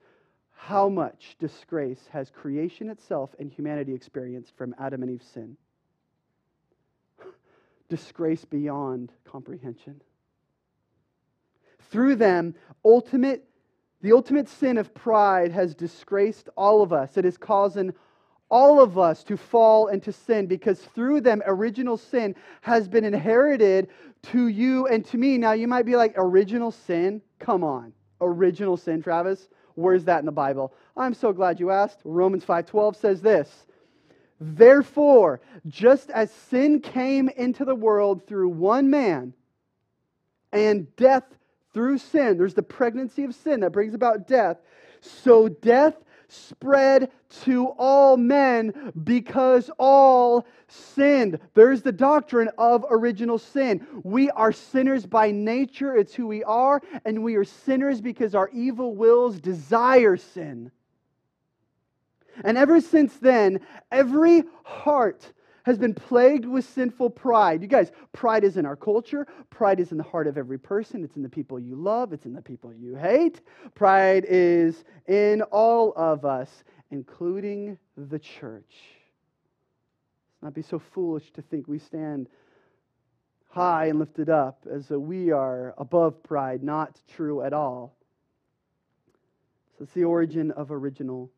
how 0.62 0.90
much 0.90 1.38
disgrace 1.40 2.02
has 2.12 2.30
creation 2.30 2.90
itself 2.90 3.34
and 3.40 3.50
humanity 3.50 3.94
experienced 3.94 4.56
from 4.58 4.76
Adam 4.78 5.02
and 5.02 5.12
Eve's 5.12 5.26
sin? 5.26 5.56
disgrace 7.90 8.44
beyond 8.44 9.12
comprehension. 9.24 10.02
Through 11.90 12.18
them, 12.18 12.56
ultimate, 12.84 13.46
the 14.02 14.12
ultimate 14.12 14.50
sin 14.50 14.78
of 14.78 14.94
pride 14.94 15.54
has 15.54 15.74
disgraced 15.74 16.50
all 16.58 16.82
of 16.82 16.92
us. 16.92 17.16
It 17.16 17.24
is 17.24 17.38
causing 17.38 17.94
all 18.50 18.82
of 18.82 18.98
us 18.98 19.24
to 19.24 19.38
fall 19.38 19.88
into 19.88 20.12
sin 20.12 20.46
because 20.46 20.82
through 20.82 21.22
them, 21.22 21.42
original 21.46 21.96
sin 21.96 22.36
has 22.62 22.90
been 22.90 23.06
inherited 23.06 23.88
to 24.24 24.48
you 24.50 24.88
and 24.88 25.06
to 25.06 25.18
me. 25.18 25.38
Now, 25.38 25.54
you 25.54 25.70
might 25.70 25.86
be 25.86 25.96
like, 25.96 26.16
original 26.18 26.72
sin? 26.72 27.22
Come 27.40 27.64
on. 27.64 27.94
Original 28.20 28.76
sin, 28.76 29.02
Travis? 29.02 29.48
Where's 29.80 30.06
that 30.06 30.20
in 30.20 30.26
the 30.26 30.32
Bible? 30.32 30.74
I'm 30.98 31.14
so 31.14 31.32
glad 31.32 31.60
you 31.60 31.72
asked. 31.72 32.02
Romans 32.04 32.44
5:12 32.44 32.96
says 32.98 33.22
this. 33.22 33.66
Therefore, 34.42 35.42
just 35.68 36.10
as 36.12 36.32
sin 36.32 36.82
came 36.82 37.30
into 37.30 37.66
the 37.66 37.76
world 37.76 38.28
through 38.28 38.50
one 38.50 38.90
man, 38.90 39.34
and 40.52 40.94
death 40.96 41.24
through 41.74 41.98
sin, 41.98 42.38
there's 42.38 42.54
the 42.54 42.64
pregnancy 42.64 43.24
of 43.24 43.36
sin 43.36 43.62
that 43.62 43.72
brings 43.72 43.94
about 43.94 44.28
death, 44.28 44.58
so 45.02 45.48
death 45.48 45.96
spread 46.30 47.12
to 47.44 47.68
all 47.78 48.18
men 48.18 48.94
because 49.04 49.70
all 49.78 50.46
sinned. 50.68 51.40
There's 51.54 51.82
the 51.82 51.92
doctrine 51.92 52.50
of 52.58 52.86
original 52.90 53.38
sin. 53.38 53.86
We 54.04 54.30
are 54.32 54.52
sinners 54.52 55.06
by 55.06 55.32
nature, 55.32 55.96
it's 55.96 56.14
who 56.14 56.28
we 56.28 56.44
are, 56.44 56.82
and 57.06 57.24
we 57.24 57.36
are 57.36 57.44
sinners 57.44 58.02
because 58.02 58.36
our 58.36 58.50
evil 58.50 58.96
wills 58.96 59.40
desire 59.40 60.18
sin. 60.18 60.72
And 62.44 62.58
ever 62.58 62.80
since 62.80 63.18
then, 63.18 63.60
every 63.92 64.44
heart 64.64 65.34
has 65.70 65.78
been 65.78 65.94
plagued 65.94 66.46
with 66.46 66.66
sinful 66.66 67.12
pride. 67.12 67.62
You 67.62 67.68
guys, 67.68 67.92
pride 68.12 68.44
is 68.44 68.58
in 68.58 68.66
our 68.66 68.76
culture. 68.76 69.28
Pride 69.52 69.80
is 69.80 69.92
in 69.92 69.98
the 69.98 70.04
heart 70.04 70.26
of 70.26 70.38
every 70.38 70.58
person. 70.58 71.04
It's 71.04 71.16
in 71.16 71.22
the 71.22 71.30
people 71.30 71.60
you 71.60 71.76
love. 71.76 72.12
It's 72.12 72.26
in 72.26 72.34
the 72.34 72.42
people 72.42 72.74
you 72.74 72.96
hate. 72.96 73.42
Pride 73.76 74.26
is 74.28 74.84
in 75.08 75.44
all 75.44 75.94
of 75.96 76.26
us, 76.26 76.64
including 76.90 77.78
the 77.96 78.18
church. 78.18 78.74
Let's 80.34 80.42
not 80.42 80.54
be 80.56 80.64
so 80.64 80.80
foolish 80.80 81.32
to 81.34 81.44
think 81.44 81.68
we 81.68 81.78
stand 81.78 82.30
high 83.50 83.88
and 83.88 84.00
lifted 84.00 84.30
up 84.30 84.66
as 84.72 84.88
though 84.88 85.00
we 85.00 85.32
are 85.32 85.76
above 85.78 86.24
pride. 86.24 86.64
Not 86.64 87.00
true 87.16 87.44
at 87.44 87.54
all. 87.54 87.96
So 89.78 89.84
it's 89.84 89.94
the 89.94 90.06
origin 90.06 90.50
of 90.52 90.72
original 90.72 91.30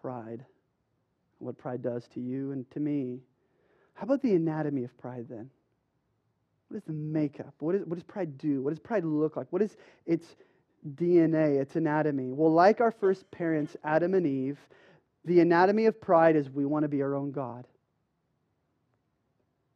pride. 0.00 0.44
What 1.38 1.58
pride 1.58 1.82
does 1.82 2.08
to 2.14 2.20
you 2.20 2.52
and 2.52 2.70
to 2.70 2.80
me. 2.80 3.20
How 3.94 4.04
about 4.04 4.22
the 4.22 4.34
anatomy 4.34 4.84
of 4.84 4.96
pride 4.98 5.26
then? 5.28 5.50
What 6.68 6.78
is 6.78 6.84
the 6.84 6.92
makeup? 6.92 7.54
What, 7.58 7.74
is, 7.74 7.82
what 7.84 7.96
does 7.96 8.04
pride 8.04 8.38
do? 8.38 8.62
What 8.62 8.70
does 8.70 8.78
pride 8.78 9.04
look 9.04 9.36
like? 9.36 9.46
What 9.50 9.62
is 9.62 9.76
its 10.06 10.26
DNA, 10.96 11.60
its 11.60 11.76
anatomy? 11.76 12.32
Well, 12.32 12.52
like 12.52 12.80
our 12.80 12.90
first 12.90 13.30
parents, 13.30 13.76
Adam 13.84 14.14
and 14.14 14.26
Eve, 14.26 14.58
the 15.24 15.40
anatomy 15.40 15.86
of 15.86 16.00
pride 16.00 16.34
is 16.34 16.48
we 16.50 16.64
want 16.64 16.84
to 16.84 16.88
be 16.88 17.02
our 17.02 17.14
own 17.14 17.30
God. 17.30 17.66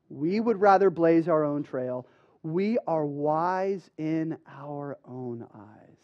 We 0.09 0.41
would 0.41 0.61
rather 0.61 0.91
blaze 0.91 1.29
our 1.29 1.45
own 1.45 1.63
trail. 1.63 2.07
We 2.43 2.79
are 2.87 3.05
wise 3.05 3.91
in 3.99 4.39
our 4.49 4.99
own 5.05 5.47
eyes. 5.55 5.97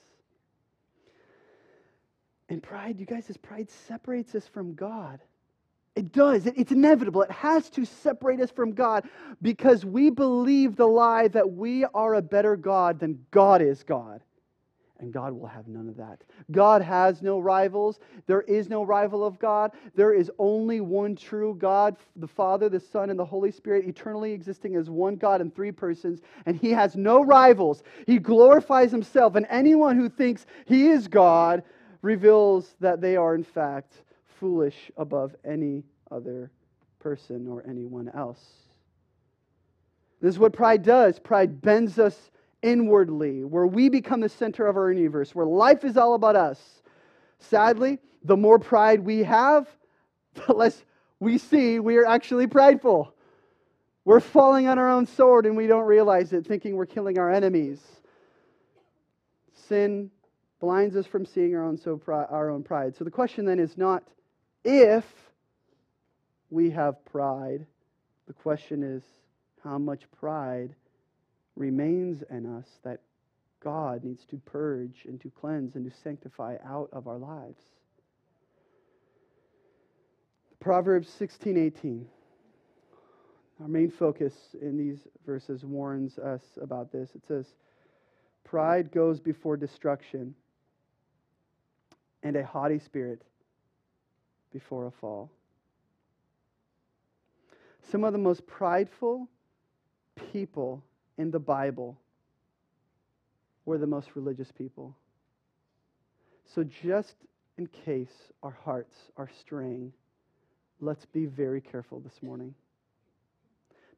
And 2.48 2.62
pride, 2.62 3.00
you 3.00 3.06
guys, 3.06 3.26
this 3.26 3.36
pride 3.36 3.70
separates 3.70 4.34
us 4.34 4.46
from 4.46 4.74
God. 4.74 5.20
It 5.94 6.12
does. 6.12 6.46
It's 6.46 6.72
inevitable. 6.72 7.22
It 7.22 7.30
has 7.30 7.68
to 7.70 7.84
separate 7.84 8.40
us 8.40 8.50
from 8.50 8.72
God 8.72 9.06
because 9.42 9.84
we 9.84 10.08
believe 10.08 10.76
the 10.76 10.86
lie 10.86 11.28
that 11.28 11.52
we 11.52 11.84
are 11.84 12.14
a 12.14 12.22
better 12.22 12.56
God 12.56 12.98
than 12.98 13.24
God 13.30 13.60
is 13.60 13.82
God. 13.82 14.22
And 15.00 15.12
God 15.12 15.32
will 15.32 15.48
have 15.48 15.66
none 15.66 15.88
of 15.88 15.96
that. 15.96 16.22
God 16.52 16.80
has 16.80 17.22
no 17.22 17.40
rivals. 17.40 17.98
There 18.26 18.42
is 18.42 18.70
no 18.70 18.84
rival 18.84 19.24
of 19.24 19.36
God. 19.40 19.72
There 19.96 20.14
is 20.14 20.30
only 20.38 20.80
one 20.80 21.16
true 21.16 21.56
God, 21.58 21.96
the 22.14 22.28
Father, 22.28 22.68
the 22.68 22.78
Son, 22.78 23.10
and 23.10 23.18
the 23.18 23.24
Holy 23.24 23.50
Spirit, 23.50 23.84
eternally 23.84 24.32
existing 24.32 24.76
as 24.76 24.88
one 24.88 25.16
God 25.16 25.40
in 25.40 25.50
three 25.50 25.72
persons. 25.72 26.20
And 26.46 26.56
He 26.56 26.70
has 26.70 26.94
no 26.94 27.24
rivals. 27.24 27.82
He 28.06 28.20
glorifies 28.20 28.92
Himself. 28.92 29.34
And 29.34 29.44
anyone 29.50 29.96
who 29.96 30.08
thinks 30.08 30.46
He 30.66 30.86
is 30.88 31.08
God 31.08 31.64
reveals 32.00 32.76
that 32.78 33.00
they 33.00 33.16
are, 33.16 33.34
in 33.34 33.44
fact, 33.44 34.04
foolish 34.42 34.90
above 34.96 35.36
any 35.44 35.84
other 36.10 36.50
person 36.98 37.46
or 37.46 37.62
anyone 37.64 38.10
else. 38.12 38.44
This 40.20 40.34
is 40.34 40.38
what 40.40 40.52
pride 40.52 40.82
does. 40.82 41.20
Pride 41.20 41.62
bends 41.62 41.96
us 42.00 42.32
inwardly, 42.60 43.44
where 43.44 43.68
we 43.68 43.88
become 43.88 44.20
the 44.20 44.28
center 44.28 44.66
of 44.66 44.76
our 44.76 44.90
universe, 44.90 45.32
where 45.32 45.46
life 45.46 45.84
is 45.84 45.96
all 45.96 46.14
about 46.14 46.34
us. 46.34 46.58
Sadly, 47.38 48.00
the 48.24 48.36
more 48.36 48.58
pride 48.58 48.98
we 48.98 49.22
have, 49.22 49.68
the 50.34 50.52
less 50.52 50.82
we 51.20 51.38
see 51.38 51.78
we 51.78 51.96
are 51.96 52.06
actually 52.06 52.48
prideful. 52.48 53.14
We're 54.04 54.18
falling 54.18 54.66
on 54.66 54.76
our 54.76 54.90
own 54.90 55.06
sword 55.06 55.46
and 55.46 55.56
we 55.56 55.68
don't 55.68 55.86
realize 55.86 56.32
it, 56.32 56.44
thinking 56.44 56.74
we're 56.74 56.86
killing 56.86 57.16
our 57.16 57.30
enemies. 57.30 57.80
Sin 59.68 60.10
blinds 60.58 60.96
us 60.96 61.06
from 61.06 61.24
seeing 61.24 61.54
our 61.54 61.62
own, 61.62 61.76
so 61.76 62.00
our 62.08 62.50
own 62.50 62.64
pride. 62.64 62.96
So 62.96 63.04
the 63.04 63.10
question 63.12 63.44
then 63.44 63.60
is 63.60 63.78
not 63.78 64.02
if 64.64 65.04
we 66.50 66.70
have 66.70 67.04
pride, 67.04 67.66
the 68.26 68.32
question 68.32 68.82
is 68.82 69.02
how 69.64 69.78
much 69.78 70.02
pride 70.18 70.74
remains 71.56 72.22
in 72.30 72.46
us 72.46 72.66
that 72.84 73.00
God 73.60 74.04
needs 74.04 74.24
to 74.26 74.36
purge 74.36 75.04
and 75.06 75.20
to 75.20 75.30
cleanse 75.30 75.76
and 75.76 75.90
to 75.90 75.96
sanctify 76.02 76.56
out 76.64 76.88
of 76.92 77.06
our 77.06 77.18
lives. 77.18 77.60
Proverbs 80.60 81.08
16 81.08 81.56
18. 81.56 82.06
Our 83.60 83.68
main 83.68 83.90
focus 83.90 84.34
in 84.60 84.76
these 84.76 84.98
verses 85.24 85.64
warns 85.64 86.18
us 86.18 86.42
about 86.60 86.90
this. 86.90 87.10
It 87.14 87.22
says, 87.26 87.46
Pride 88.44 88.90
goes 88.90 89.20
before 89.20 89.56
destruction, 89.56 90.34
and 92.22 92.36
a 92.36 92.44
haughty 92.44 92.78
spirit 92.80 93.22
before 94.52 94.86
a 94.86 94.90
fall. 94.90 95.30
Some 97.90 98.04
of 98.04 98.12
the 98.12 98.18
most 98.18 98.46
prideful 98.46 99.28
people 100.32 100.82
in 101.18 101.30
the 101.30 101.38
Bible 101.38 101.98
were 103.64 103.78
the 103.78 103.86
most 103.86 104.10
religious 104.14 104.50
people. 104.52 104.96
So, 106.54 106.64
just 106.64 107.14
in 107.58 107.66
case 107.66 108.32
our 108.42 108.56
hearts 108.64 108.94
are 109.16 109.30
straying, 109.40 109.92
let's 110.80 111.06
be 111.06 111.26
very 111.26 111.60
careful 111.60 112.00
this 112.00 112.22
morning. 112.22 112.54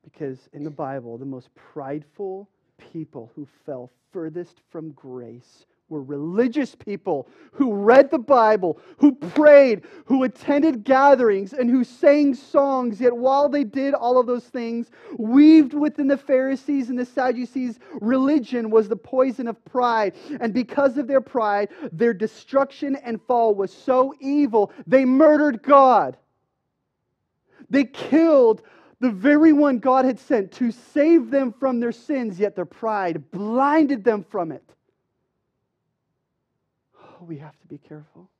Because 0.03 0.39
in 0.53 0.65
the 0.65 0.71
Bible, 0.71 1.17
the 1.17 1.25
most 1.25 1.49
prideful 1.55 2.49
people 2.93 3.31
who 3.35 3.47
fell 3.65 3.91
furthest 4.13 4.61
from 4.71 4.91
grace 4.93 5.65
were 5.91 6.03
religious 6.03 6.75
people 6.75 7.29
who 7.53 7.75
read 7.75 8.11
the 8.11 8.19
Bible, 8.19 8.81
who 8.97 9.15
prayed, 9.15 9.83
who 10.07 10.23
attended 10.25 10.83
gatherings, 10.83 11.53
and 11.53 11.69
who 11.69 11.85
sang 11.85 12.35
songs. 12.35 13.01
Yet 13.01 13.15
while 13.15 13.49
they 13.51 13.65
did 13.65 13.93
all 13.93 14.19
of 14.19 14.27
those 14.27 14.45
things, 14.45 14.91
weaved 15.19 15.75
within 15.75 16.09
the 16.09 16.17
Pharisees 16.17 16.89
and 16.89 16.99
the 16.99 17.05
Sadducees, 17.05 17.79
religion 18.01 18.71
was 18.71 18.89
the 18.89 18.97
poison 18.97 19.47
of 19.47 19.63
pride. 19.67 20.15
And 20.41 20.55
because 20.55 20.97
of 20.97 21.07
their 21.07 21.21
pride, 21.21 21.69
their 21.93 22.15
destruction 22.15 22.97
and 22.97 23.21
fall 23.23 23.55
was 23.55 23.73
so 23.73 24.15
evil, 24.21 24.73
they 24.87 25.05
murdered 25.05 25.63
God. 25.63 26.17
They 27.69 27.85
killed 27.85 28.63
the 29.01 29.11
very 29.11 29.53
one 29.53 29.81
God 29.81 30.07
had 30.07 30.19
sent 30.19 30.51
to 30.53 30.71
save 30.71 31.31
them 31.31 31.53
from 31.53 31.79
their 31.79 31.93
sins, 31.93 32.39
yet 32.39 32.57
their 32.57 32.65
pride 32.65 33.31
blinded 33.31 34.03
them 34.03 34.25
from 34.25 34.51
it 34.51 34.74
we 37.25 37.39
have 37.39 37.59
to 37.61 37.67
be 37.67 37.79
careful. 37.79 38.31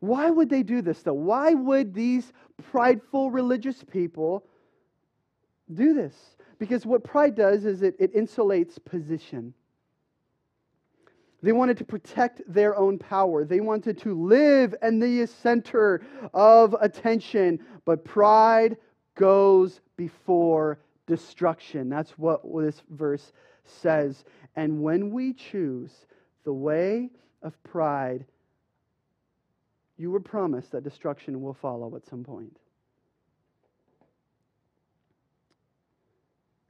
Why 0.00 0.30
would 0.30 0.48
they 0.48 0.62
do 0.62 0.80
this, 0.80 1.02
though? 1.02 1.12
Why 1.14 1.54
would 1.54 1.92
these 1.92 2.32
prideful 2.70 3.30
religious 3.30 3.82
people 3.82 4.44
do 5.74 5.92
this? 5.92 6.14
Because 6.58 6.86
what 6.86 7.02
pride 7.02 7.34
does 7.34 7.64
is 7.64 7.82
it, 7.82 7.96
it 7.98 8.14
insulates 8.14 8.82
position. 8.84 9.54
They 11.42 11.52
wanted 11.52 11.78
to 11.78 11.84
protect 11.84 12.42
their 12.52 12.76
own 12.76 12.98
power. 12.98 13.44
They 13.44 13.60
wanted 13.60 13.98
to 13.98 14.20
live 14.20 14.74
in 14.82 14.98
the 14.98 15.26
center 15.26 16.02
of 16.34 16.74
attention. 16.80 17.60
But 17.84 18.04
pride 18.04 18.76
goes 19.14 19.80
before 19.96 20.80
destruction. 21.06 21.88
That's 21.88 22.10
what 22.12 22.42
this 22.44 22.82
verse 22.90 23.32
says. 23.64 24.24
And 24.56 24.82
when 24.82 25.10
we 25.10 25.32
choose 25.32 25.92
the 26.44 26.52
way 26.52 27.10
of 27.42 27.62
pride, 27.62 28.24
you 29.96 30.10
were 30.10 30.20
promised 30.20 30.72
that 30.72 30.84
destruction 30.84 31.42
will 31.42 31.54
follow 31.54 31.94
at 31.96 32.06
some 32.06 32.24
point. 32.24 32.56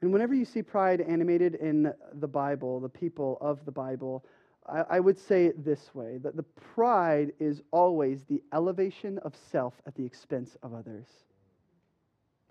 And 0.01 0.13
whenever 0.13 0.35
you 0.35 0.45
see 0.45 0.63
pride 0.63 1.01
animated 1.01 1.57
in 1.57 1.93
the 2.15 2.29
Bible, 2.29 2.81
the 2.81 2.89
people 2.89 3.37
of 3.41 3.65
the 3.65 3.73
Bible, 3.73 4.25
I, 4.67 4.85
I 4.91 5.01
would 5.01 5.19
say 5.19 5.47
it 5.47 5.65
this 5.65 5.93
way 5.95 6.19
that 6.19 6.37
the 6.37 6.45
pride 6.75 7.33
is 7.41 7.63
always 7.73 8.25
the 8.25 8.43
elevation 8.53 9.19
of 9.19 9.35
self 9.51 9.75
at 9.87 9.95
the 9.97 10.05
expense 10.05 10.57
of 10.63 10.73
others. 10.73 11.07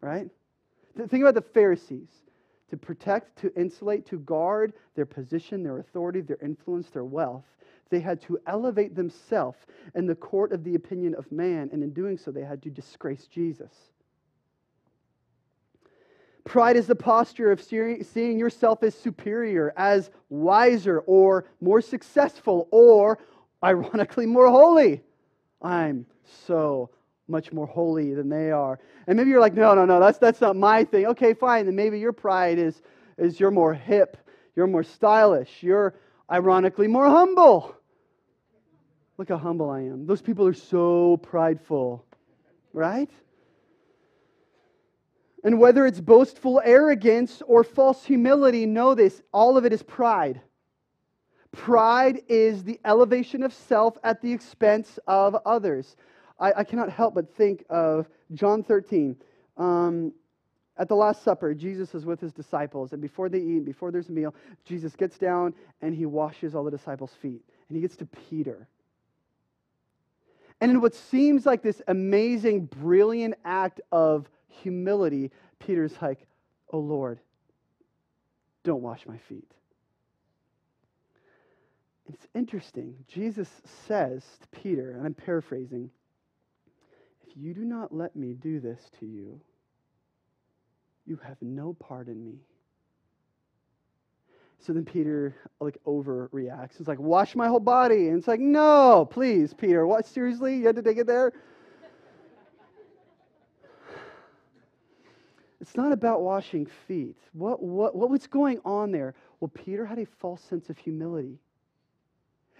Right? 0.02 0.30
Think 0.98 1.22
about 1.22 1.36
the 1.36 1.42
Pharisees. 1.42 2.10
To 2.70 2.78
protect, 2.78 3.38
to 3.40 3.54
insulate, 3.56 4.06
to 4.08 4.20
guard 4.20 4.74
their 4.96 5.06
position, 5.06 5.64
their 5.64 5.80
authority, 5.80 6.22
their 6.22 6.40
influence, 6.42 6.90
their 6.90 7.06
wealth, 7.06 7.46
they 7.90 8.02
had 8.02 8.22
to 8.24 8.38
elevate 8.46 8.96
themselves 8.96 9.60
in 9.96 10.06
the 10.06 10.16
court 10.16 10.52
of 10.52 10.66
the 10.66 10.76
opinion 10.76 11.16
of 11.16 11.32
man, 11.32 11.70
and 11.72 11.82
in 11.82 11.94
doing 11.94 12.18
so, 12.18 12.32
they 12.32 12.44
had 12.44 12.62
to 12.64 12.70
disgrace 12.70 13.28
Jesus. 13.28 13.72
Pride 16.44 16.76
is 16.76 16.88
the 16.88 16.96
posture 16.96 17.52
of 17.52 17.62
seeing 17.62 18.40
yourself 18.40 18.84
as 18.84 18.96
superior, 18.96 19.74
as 19.78 20.10
wiser, 20.30 21.00
or 21.00 21.46
more 21.62 21.82
successful, 21.82 22.68
or 22.72 23.20
ironically 23.64 24.26
more 24.26 24.50
holy. 24.50 25.02
I'm 25.62 26.06
so 26.46 26.90
much 27.28 27.52
more 27.52 27.68
holy 27.68 28.14
than 28.14 28.30
they 28.30 28.52
are. 28.52 28.80
And 29.08 29.18
maybe 29.18 29.30
you're 29.30 29.42
like, 29.42 29.54
no, 29.54 29.74
no, 29.74 29.86
no, 29.86 30.00
that's, 30.00 30.18
that's 30.18 30.42
not 30.42 30.56
my 30.56 30.84
thing. 30.84 31.06
Okay, 31.08 31.34
fine. 31.34 31.66
Then 31.66 31.76
maybe 31.76 32.00
your 32.00 32.14
pride 32.14 32.58
is, 32.58 32.82
is 33.18 33.40
you're 33.40 33.52
more 33.52 33.74
hip, 33.74 34.18
you're 34.56 34.68
more 34.68 34.84
stylish, 34.84 35.62
you're 35.62 35.96
ironically 36.32 36.88
more 36.88 37.08
humble. 37.08 37.76
Look 39.18 39.30
how 39.30 39.38
humble 39.38 39.70
I 39.70 39.82
am. 39.82 40.06
Those 40.06 40.22
people 40.22 40.46
are 40.48 40.54
so 40.54 41.18
prideful, 41.18 42.06
right? 42.74 43.10
And 45.44 45.60
whether 45.60 45.86
it's 45.86 46.00
boastful 46.00 46.62
arrogance 46.64 47.42
or 47.46 47.64
false 47.64 48.04
humility, 48.04 48.66
know 48.66 48.94
this 48.96 49.22
all 49.32 49.58
of 49.58 49.66
it 49.66 49.74
is 49.74 49.82
pride. 49.82 50.42
Pride 51.52 52.22
is 52.28 52.64
the 52.64 52.80
elevation 52.86 53.42
of 53.44 53.54
self 53.54 53.98
at 54.04 54.22
the 54.22 54.32
expense 54.32 55.00
of 55.08 55.36
others. 55.46 55.96
I, 56.40 56.54
I 56.58 56.64
cannot 56.64 56.90
help 56.90 57.16
but 57.16 57.36
think 57.36 57.64
of 57.70 58.08
John 58.34 58.64
13. 58.64 59.16
Um, 59.58 60.14
at 60.78 60.88
the 60.88 60.96
Last 60.96 61.24
Supper, 61.24 61.54
Jesus 61.54 61.96
is 61.96 62.06
with 62.06 62.20
his 62.20 62.32
disciples, 62.34 62.94
and 62.94 63.02
before 63.02 63.30
they 63.30 63.40
eat, 63.40 63.66
before 63.66 63.92
there's 63.92 64.10
a 64.10 64.12
meal, 64.12 64.36
Jesus 64.64 64.96
gets 64.96 65.18
down 65.18 65.56
and 65.82 65.96
he 65.96 66.06
washes 66.06 66.54
all 66.54 66.64
the 66.64 66.72
disciples' 66.72 67.14
feet. 67.20 67.42
And 67.68 67.76
he 67.76 67.82
gets 67.82 67.96
to 67.98 68.06
Peter. 68.06 68.68
And 70.62 70.72
in 70.72 70.82
what 70.82 70.96
seems 70.96 71.46
like 71.46 71.62
this 71.62 71.82
amazing, 71.88 72.66
brilliant 72.66 73.36
act 73.44 73.82
of 73.92 74.30
humility, 74.48 75.32
Peter's 75.60 75.94
like, 76.02 76.26
Oh 76.72 76.80
Lord, 76.80 77.20
don't 78.64 78.82
wash 78.82 79.06
my 79.06 79.18
feet. 79.18 79.52
It's 82.10 82.28
interesting. 82.34 82.96
Jesus 83.08 83.50
says 83.88 84.24
to 84.42 84.48
Peter, 84.60 84.92
and 84.92 85.06
I'm 85.06 85.14
paraphrasing, 85.14 85.90
if 87.28 87.38
you 87.38 87.54
do 87.54 87.66
not 87.66 87.94
let 87.94 88.16
me 88.16 88.34
do 88.34 88.60
this 88.60 88.80
to 89.00 89.06
you, 89.06 89.40
you 91.06 91.20
have 91.24 91.38
no 91.42 91.74
part 91.74 92.08
in 92.08 92.24
me. 92.24 92.36
So 94.60 94.74
then 94.74 94.86
Peter 94.86 95.36
like 95.60 95.78
overreacts. 95.86 96.78
He's 96.78 96.88
like, 96.88 97.00
wash 97.00 97.36
my 97.36 97.48
whole 97.48 97.60
body. 97.60 98.08
And 98.08 98.18
it's 98.18 98.28
like, 98.28 98.40
no, 98.40 99.08
please, 99.10 99.54
Peter. 99.54 99.86
What 99.86 100.06
seriously? 100.06 100.58
You 100.58 100.66
had 100.66 100.76
to 100.76 100.82
take 100.82 100.98
it 100.98 101.08
there? 101.08 101.34
It's 105.60 105.76
not 105.76 105.92
about 105.92 106.22
washing 106.22 106.68
feet. 106.88 107.18
What, 107.34 107.62
what, 107.64 107.96
what 107.96 108.10
was 108.12 108.28
going 108.28 108.60
on 108.64 108.92
there? 108.92 109.16
Well, 109.40 109.50
Peter 109.50 109.86
had 109.86 109.98
a 109.98 110.06
false 110.06 110.42
sense 110.42 110.70
of 110.70 110.78
humility. 110.78 111.40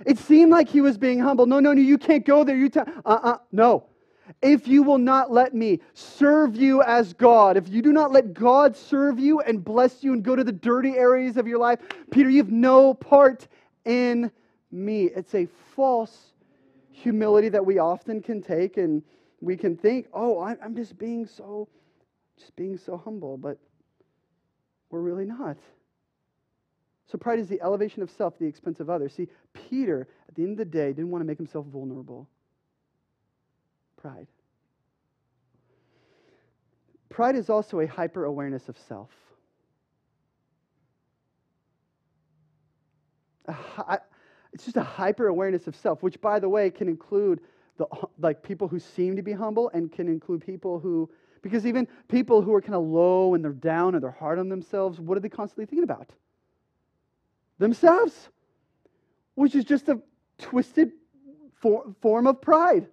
It 0.06 0.18
seemed 0.18 0.52
like 0.52 0.68
he 0.68 0.82
was 0.82 0.98
being 0.98 1.20
humble. 1.20 1.46
No, 1.46 1.60
no, 1.60 1.74
no, 1.74 1.82
you 1.82 1.98
can't 1.98 2.26
go 2.26 2.44
there. 2.44 2.56
You 2.56 2.70
ta- 2.70 2.86
uh-uh, 3.06 3.38
no. 3.52 3.86
If 4.42 4.68
you 4.68 4.84
will 4.84 4.98
not 4.98 5.32
let 5.32 5.54
me 5.54 5.80
serve 5.94 6.56
you 6.56 6.82
as 6.82 7.14
God, 7.14 7.58
if 7.58 7.70
you 7.70 7.82
do 7.82 7.92
not 7.92 8.12
let 8.12 8.34
God 8.34 8.76
serve 8.76 9.20
you 9.20 9.42
and 9.42 9.64
bless 9.64 10.04
you 10.04 10.14
and 10.14 10.24
go 10.24 10.36
to 10.36 10.44
the 10.44 10.52
dirty 10.52 10.96
areas 10.96 11.38
of 11.38 11.48
your 11.48 11.60
life, 11.60 11.80
Peter, 12.12 12.30
you 12.30 12.38
have 12.38 12.52
no 12.52 12.94
part 12.94 13.48
in 13.86 14.32
me. 14.72 15.06
It's 15.06 15.34
a 15.34 15.48
false 15.76 16.34
humility 16.92 17.50
that 17.50 17.66
we 17.66 17.80
often 17.80 18.22
can 18.22 18.42
take 18.42 18.78
and 18.78 19.04
we 19.40 19.56
can 19.56 19.78
think, 19.78 20.08
oh, 20.14 20.40
I'm 20.42 20.76
just 20.76 20.98
being 20.98 21.26
so 21.26 21.68
just 22.38 22.56
being 22.56 22.78
so 22.78 22.98
humble, 22.98 23.38
but 23.38 23.58
we're 24.90 25.02
really 25.02 25.26
not. 25.26 25.58
So 27.12 27.18
pride 27.18 27.40
is 27.40 27.48
the 27.48 27.62
elevation 27.62 28.04
of 28.04 28.12
self 28.12 28.34
at 28.34 28.40
the 28.40 28.46
expense 28.46 28.80
of 28.80 28.90
others. 28.90 29.14
See, 29.14 29.28
Peter, 29.54 30.08
at 30.28 30.36
the 30.36 30.44
end 30.44 30.52
of 30.52 30.58
the 30.58 30.66
day, 30.66 30.88
didn't 30.88 31.10
want 31.10 31.22
to 31.22 31.26
make 31.26 31.38
himself 31.38 31.66
vulnerable. 31.66 32.28
Pride. 34.02 34.28
Pride 37.10 37.36
is 37.36 37.50
also 37.50 37.80
a 37.80 37.88
hyper 37.88 38.26
awareness 38.26 38.70
of 38.70 38.78
self. 38.88 39.10
It's 44.54 44.66
just 44.66 44.78
a 44.78 44.84
hyper 44.84 45.28
awareness 45.28 45.68
of 45.68 45.76
self, 45.76 46.02
which, 46.02 46.20
by 46.20 46.40
the 46.40 46.50
way, 46.50 46.72
can 46.72 46.88
include 46.88 47.42
the 47.78 47.86
like 48.18 48.42
people 48.42 48.68
who 48.68 48.80
seem 48.80 49.16
to 49.16 49.22
be 49.22 49.32
humble 49.32 49.70
and 49.74 49.92
can 49.92 50.08
include 50.08 50.44
people 50.44 50.80
who 50.80 51.12
because 51.44 51.66
even 51.68 51.88
people 52.08 52.42
who 52.42 52.54
are 52.56 52.62
kind 52.62 52.76
of 52.76 52.84
low 52.84 53.36
and 53.36 53.44
they're 53.44 53.52
down 53.52 53.94
and 53.94 54.04
they're 54.04 54.10
hard 54.10 54.40
on 54.40 54.50
themselves, 54.50 55.00
what 55.00 55.16
are 55.18 55.22
they 55.22 55.30
constantly 55.30 55.66
thinking 55.66 55.84
about? 55.84 56.10
Themselves, 57.60 58.30
which 59.36 59.54
is 59.54 59.64
just 59.64 59.88
a 59.90 60.00
twisted 60.40 60.92
for, 61.62 61.86
form 62.02 62.26
of 62.26 62.42
pride. 62.42 62.88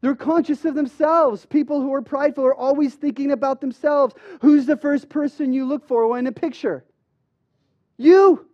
They're 0.00 0.14
conscious 0.14 0.64
of 0.64 0.74
themselves. 0.74 1.46
People 1.46 1.80
who 1.80 1.92
are 1.92 2.02
prideful 2.02 2.44
are 2.44 2.54
always 2.54 2.94
thinking 2.94 3.32
about 3.32 3.60
themselves. 3.60 4.14
Who's 4.40 4.66
the 4.66 4.76
first 4.76 5.08
person 5.08 5.52
you 5.52 5.64
look 5.64 5.86
for 5.86 6.16
in 6.18 6.26
a 6.26 6.32
picture? 6.32 6.84
You. 7.96 8.46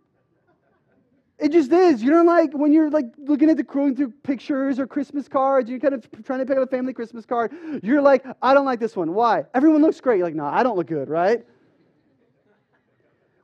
It 1.37 1.51
just 1.51 1.71
is. 1.71 2.01
You 2.01 2.11
don't 2.11 2.25
like 2.25 2.53
when 2.53 2.71
you're 2.71 2.89
like 2.89 3.07
looking 3.17 3.49
at 3.49 3.57
the 3.57 3.63
going 3.63 3.95
through 3.95 4.13
pictures 4.23 4.79
or 4.79 4.87
Christmas 4.87 5.27
cards, 5.27 5.69
you're 5.69 5.79
kind 5.79 5.93
of 5.93 6.07
trying 6.23 6.39
to 6.39 6.45
pick 6.45 6.57
up 6.57 6.63
a 6.63 6.67
family 6.67 6.93
Christmas 6.93 7.25
card. 7.25 7.51
You're 7.83 8.01
like, 8.01 8.25
I 8.41 8.53
don't 8.53 8.65
like 8.65 8.79
this 8.79 8.95
one. 8.95 9.13
Why? 9.13 9.43
Everyone 9.53 9.81
looks 9.81 9.99
great. 9.99 10.17
You're 10.17 10.27
like, 10.27 10.35
no, 10.35 10.45
I 10.45 10.63
don't 10.63 10.77
look 10.77 10.87
good, 10.87 11.09
right? 11.09 11.45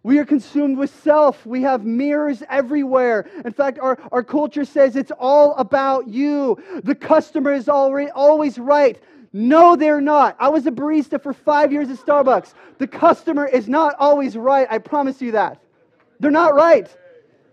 We 0.03 0.17
are 0.17 0.25
consumed 0.25 0.77
with 0.77 0.93
self. 1.03 1.45
We 1.45 1.61
have 1.61 1.85
mirrors 1.85 2.41
everywhere. 2.49 3.29
In 3.45 3.53
fact, 3.53 3.77
our, 3.79 3.99
our 4.11 4.23
culture 4.23 4.65
says 4.65 4.95
it's 4.95 5.11
all 5.19 5.55
about 5.55 6.07
you. 6.07 6.57
The 6.83 6.95
customer 6.95 7.53
is 7.53 7.69
always 7.69 8.57
right. 8.57 8.99
No, 9.33 9.75
they're 9.75 10.01
not. 10.01 10.35
I 10.39 10.49
was 10.49 10.65
a 10.65 10.71
barista 10.71 11.21
for 11.21 11.33
five 11.33 11.71
years 11.71 11.89
at 11.89 11.97
Starbucks. 11.97 12.53
The 12.79 12.87
customer 12.87 13.45
is 13.45 13.69
not 13.69 13.95
always 13.99 14.35
right. 14.35 14.67
I 14.69 14.79
promise 14.79 15.21
you 15.21 15.33
that. 15.33 15.61
They're 16.19 16.31
not 16.31 16.55
right. 16.55 16.93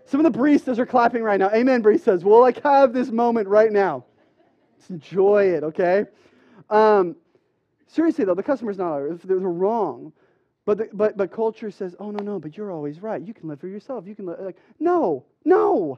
Some 0.05 0.25
of 0.25 0.31
the 0.31 0.37
baristas 0.37 0.79
are 0.79 0.85
clapping 0.87 1.21
right 1.21 1.39
now. 1.39 1.51
Amen, 1.51 1.83
baristas. 1.83 2.23
We'll 2.23 2.41
like 2.41 2.61
have 2.63 2.93
this 2.93 3.11
moment 3.11 3.47
right 3.47 3.71
now. 3.71 4.05
Just 4.77 4.89
enjoy 4.89 5.45
it, 5.45 5.63
okay? 5.63 6.05
Um, 6.69 7.15
seriously 7.87 8.25
though, 8.25 8.35
the 8.35 8.43
customer's 8.43 8.77
not 8.77 9.01
they're 9.23 9.37
wrong. 9.37 10.11
But, 10.69 10.77
the, 10.77 10.89
but, 10.93 11.17
but 11.17 11.31
culture 11.31 11.71
says, 11.71 11.95
oh, 11.99 12.11
no, 12.11 12.23
no, 12.23 12.39
but 12.39 12.55
you're 12.55 12.71
always 12.71 13.01
right. 13.01 13.19
You 13.19 13.33
can 13.33 13.49
live 13.49 13.59
for 13.59 13.67
yourself. 13.67 14.05
You 14.05 14.13
can 14.13 14.27
live. 14.27 14.39
Like, 14.39 14.57
no, 14.79 15.25
no. 15.43 15.97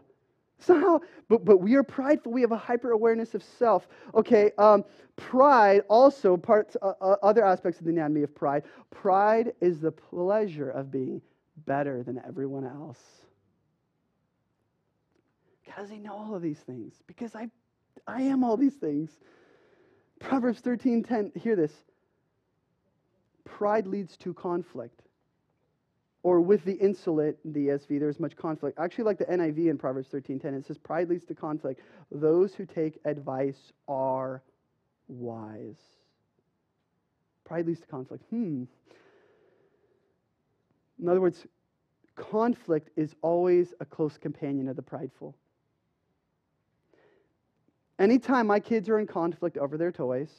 Somehow, 0.59 0.99
but, 1.27 1.43
but 1.43 1.57
we 1.57 1.75
are 1.75 1.83
prideful. 1.83 2.31
We 2.31 2.39
have 2.39 2.53
a 2.53 2.57
hyper 2.57 2.91
awareness 2.91 3.35
of 3.35 3.43
self. 3.43 3.89
Okay, 4.15 4.53
um, 4.57 4.85
pride 5.17 5.81
also, 5.89 6.37
parts, 6.37 6.77
uh, 6.81 6.93
uh, 7.01 7.17
other 7.21 7.43
aspects 7.43 7.81
of 7.81 7.85
the 7.85 7.91
anatomy 7.91 8.23
of 8.23 8.33
pride. 8.33 8.63
Pride 8.91 9.51
is 9.59 9.81
the 9.81 9.91
pleasure 9.91 10.69
of 10.69 10.89
being 10.89 11.21
better 11.65 12.01
than 12.01 12.21
everyone 12.25 12.63
else. 12.63 13.01
How 15.67 15.81
does 15.81 15.91
he 15.91 15.99
know 15.99 16.13
all 16.13 16.33
of 16.33 16.41
these 16.41 16.59
things? 16.59 16.93
Because 17.07 17.35
I, 17.35 17.49
I 18.07 18.21
am 18.21 18.45
all 18.45 18.55
these 18.55 18.75
things. 18.75 19.09
Proverbs 20.21 20.61
13:10, 20.61 21.35
hear 21.35 21.57
this. 21.57 21.73
Pride 23.57 23.85
leads 23.85 24.17
to 24.17 24.33
conflict. 24.33 25.01
Or 26.23 26.39
with 26.39 26.63
the 26.63 26.73
insolent, 26.73 27.37
the 27.43 27.67
ESV, 27.67 27.99
there's 27.99 28.19
much 28.19 28.35
conflict. 28.35 28.79
Actually 28.79 29.05
like 29.05 29.17
the 29.17 29.25
NIV 29.25 29.69
in 29.69 29.77
Proverbs 29.77 30.07
13:10. 30.09 30.53
It 30.53 30.65
says, 30.65 30.77
Pride 30.77 31.09
leads 31.09 31.25
to 31.25 31.35
conflict. 31.35 31.81
Those 32.11 32.53
who 32.55 32.65
take 32.65 32.99
advice 33.05 33.73
are 33.87 34.41
wise. 35.07 35.81
Pride 37.43 37.67
leads 37.67 37.81
to 37.81 37.87
conflict. 37.87 38.23
Hmm. 38.29 38.63
In 40.99 41.09
other 41.09 41.21
words, 41.21 41.45
conflict 42.15 42.91
is 42.95 43.15
always 43.21 43.73
a 43.79 43.85
close 43.85 44.17
companion 44.17 44.67
of 44.67 44.75
the 44.75 44.83
prideful. 44.83 45.35
Anytime 47.99 48.47
my 48.47 48.59
kids 48.59 48.89
are 48.89 48.99
in 48.99 49.07
conflict 49.07 49.57
over 49.57 49.77
their 49.77 49.91
toys, 49.91 50.29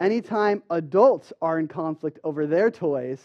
anytime 0.00 0.62
adults 0.70 1.32
are 1.40 1.58
in 1.58 1.68
conflict 1.68 2.18
over 2.24 2.46
their 2.46 2.70
toys, 2.70 3.20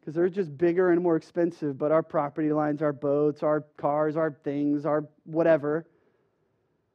because 0.00 0.14
they're 0.14 0.28
just 0.28 0.56
bigger 0.56 0.90
and 0.90 1.02
more 1.02 1.16
expensive, 1.16 1.76
but 1.76 1.92
our 1.92 2.02
property 2.02 2.52
lines, 2.52 2.80
our 2.80 2.92
boats, 2.92 3.42
our 3.42 3.60
cars, 3.76 4.16
our 4.16 4.32
things, 4.42 4.86
our 4.86 5.04
whatever. 5.24 5.86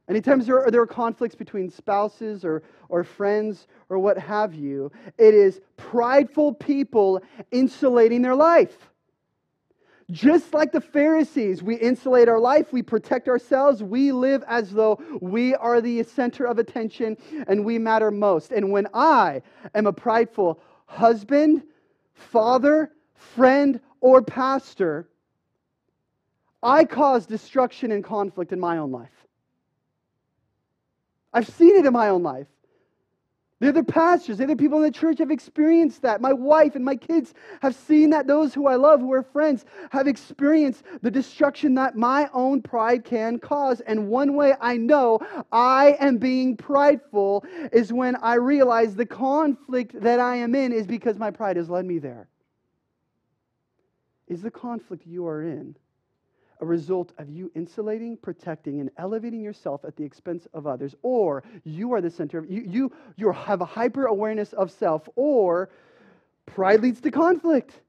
Anytime 0.07 0.39
there 0.41 0.65
are, 0.65 0.71
there 0.71 0.81
are 0.81 0.87
conflicts 0.87 1.35
between 1.35 1.69
spouses 1.69 2.43
or, 2.43 2.63
or 2.89 3.03
friends 3.03 3.67
or 3.89 3.99
what 3.99 4.17
have 4.17 4.53
you, 4.53 4.91
it 5.17 5.33
is 5.33 5.61
prideful 5.77 6.53
people 6.53 7.21
insulating 7.51 8.21
their 8.21 8.35
life. 8.35 8.91
Just 10.11 10.53
like 10.53 10.71
the 10.71 10.81
Pharisees, 10.81 11.63
we 11.63 11.75
insulate 11.75 12.29
our 12.29 12.39
life, 12.39 12.71
we 12.71 12.83
protect 12.83 13.27
ourselves, 13.27 13.81
we 13.81 14.11
live 14.11 14.43
as 14.47 14.71
though 14.71 15.01
we 15.19 15.55
are 15.55 15.81
the 15.81 16.03
center 16.03 16.45
of 16.45 16.59
attention 16.59 17.17
and 17.47 17.65
we 17.65 17.79
matter 17.79 18.11
most. 18.11 18.51
And 18.51 18.71
when 18.71 18.87
I 18.93 19.41
am 19.73 19.87
a 19.87 19.93
prideful 19.93 20.61
husband, 20.85 21.63
father, 22.13 22.91
friend, 23.15 23.79
or 23.99 24.21
pastor, 24.21 25.09
I 26.61 26.85
cause 26.85 27.25
destruction 27.25 27.91
and 27.91 28.03
conflict 28.03 28.51
in 28.53 28.59
my 28.59 28.77
own 28.77 28.91
life. 28.91 29.09
I've 31.33 31.47
seen 31.47 31.75
it 31.75 31.85
in 31.85 31.93
my 31.93 32.09
own 32.09 32.21
life. 32.21 32.47
The 33.61 33.69
other 33.69 33.83
pastors, 33.83 34.37
the 34.37 34.43
other 34.43 34.55
people 34.57 34.79
in 34.79 34.83
the 34.83 34.91
church 34.91 35.19
have 35.19 35.31
experienced 35.31 36.01
that. 36.01 36.19
My 36.19 36.33
wife 36.33 36.75
and 36.75 36.83
my 36.83 36.97
kids 36.97 37.33
have 37.61 37.73
seen 37.73 38.09
that. 38.09 38.27
Those 38.27 38.53
who 38.53 38.67
I 38.67 38.75
love, 38.75 38.99
who 38.99 39.13
are 39.13 39.23
friends, 39.23 39.63
have 39.91 40.07
experienced 40.07 40.83
the 41.01 41.09
destruction 41.09 41.73
that 41.75 41.95
my 41.95 42.29
own 42.33 42.61
pride 42.61 43.05
can 43.05 43.39
cause. 43.39 43.79
And 43.81 44.09
one 44.09 44.35
way 44.35 44.55
I 44.59 44.75
know 44.75 45.19
I 45.53 45.95
am 46.01 46.17
being 46.17 46.57
prideful 46.57 47.45
is 47.71 47.93
when 47.93 48.17
I 48.17 48.35
realize 48.35 48.93
the 48.93 49.05
conflict 49.05 50.01
that 50.01 50.19
I 50.19 50.35
am 50.35 50.53
in 50.53 50.73
is 50.73 50.85
because 50.85 51.17
my 51.17 51.31
pride 51.31 51.55
has 51.55 51.69
led 51.69 51.85
me 51.85 51.99
there. 51.99 52.27
Is 54.27 54.41
the 54.41 54.51
conflict 54.51 55.05
you 55.05 55.27
are 55.27 55.43
in 55.43 55.77
a 56.61 56.65
result 56.65 57.11
of 57.17 57.29
you 57.29 57.51
insulating, 57.55 58.17
protecting, 58.17 58.79
and 58.79 58.89
elevating 58.97 59.41
yourself 59.41 59.83
at 59.85 59.95
the 59.95 60.03
expense 60.03 60.47
of 60.53 60.67
others, 60.67 60.95
or 61.01 61.43
you 61.63 61.93
are 61.93 62.01
the 62.01 62.09
center 62.09 62.37
of 62.37 62.49
you, 62.49 62.61
you, 62.61 62.91
you 63.17 63.31
have 63.31 63.61
a 63.61 63.65
hyper 63.65 64.05
awareness 64.05 64.53
of 64.53 64.71
self, 64.71 65.07
or 65.15 65.69
pride 66.45 66.81
leads 66.81 67.01
to 67.01 67.11
conflict. 67.11 67.81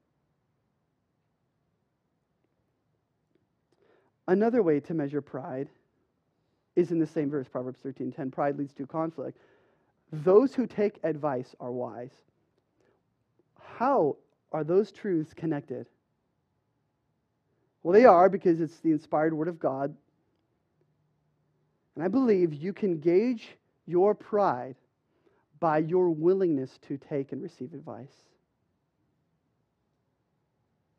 Another 4.27 4.61
way 4.61 4.79
to 4.81 4.93
measure 4.93 5.21
pride 5.21 5.69
is 6.75 6.91
in 6.91 6.99
the 6.99 7.07
same 7.07 7.29
verse, 7.29 7.47
Proverbs 7.47 7.79
13:10. 7.83 8.31
Pride 8.31 8.57
leads 8.57 8.73
to 8.75 8.85
conflict. 8.85 9.39
Those 10.11 10.53
who 10.53 10.67
take 10.67 10.99
advice 11.03 11.55
are 11.59 11.71
wise. 11.71 12.11
How 13.59 14.17
are 14.51 14.63
those 14.63 14.91
truths 14.91 15.33
connected? 15.33 15.87
Well, 17.87 17.93
they 17.93 18.03
are 18.03 18.27
because 18.27 18.59
it's 18.59 18.77
the 18.79 18.91
inspired 18.91 19.33
Word 19.33 19.47
of 19.47 19.59
God. 19.59 19.95
And 21.95 22.03
I 22.03 22.09
believe 22.09 22.53
you 22.53 22.73
can 22.73 22.99
gauge 22.99 23.47
your 23.85 24.13
pride 24.13 24.75
by 25.61 25.77
your 25.77 26.09
willingness 26.09 26.79
to 26.89 26.97
take 26.97 27.31
and 27.31 27.41
receive 27.41 27.73
advice. 27.73 28.11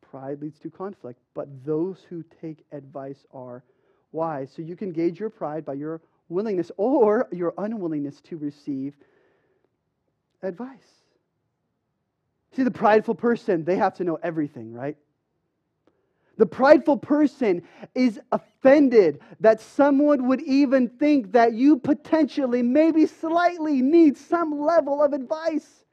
Pride 0.01 0.41
leads 0.41 0.57
to 0.61 0.71
conflict, 0.71 1.19
but 1.35 1.47
those 1.63 2.03
who 2.09 2.25
take 2.41 2.65
advice 2.71 3.23
are 3.31 3.63
wise. 4.11 4.51
So 4.55 4.63
you 4.63 4.75
can 4.75 4.91
gauge 4.91 5.19
your 5.19 5.29
pride 5.29 5.63
by 5.63 5.73
your 5.75 6.01
willingness 6.27 6.71
or 6.75 7.27
your 7.31 7.53
unwillingness 7.59 8.19
to 8.21 8.37
receive 8.37 8.95
advice. 10.41 11.03
See, 12.55 12.63
the 12.63 12.71
prideful 12.71 13.13
person, 13.13 13.63
they 13.63 13.75
have 13.75 13.93
to 13.97 14.03
know 14.03 14.17
everything, 14.23 14.73
right? 14.73 14.97
The 16.39 16.45
prideful 16.45 16.95
person 16.95 17.63
is 17.93 18.17
offended 18.31 19.19
that 19.41 19.59
someone 19.59 20.25
would 20.29 20.41
even 20.43 20.87
think 20.87 21.33
that 21.33 21.51
you 21.51 21.77
potentially, 21.77 22.63
maybe 22.63 23.07
slightly, 23.07 23.81
need 23.81 24.15
some 24.15 24.57
level 24.57 25.03
of 25.03 25.11
advice. 25.11 25.83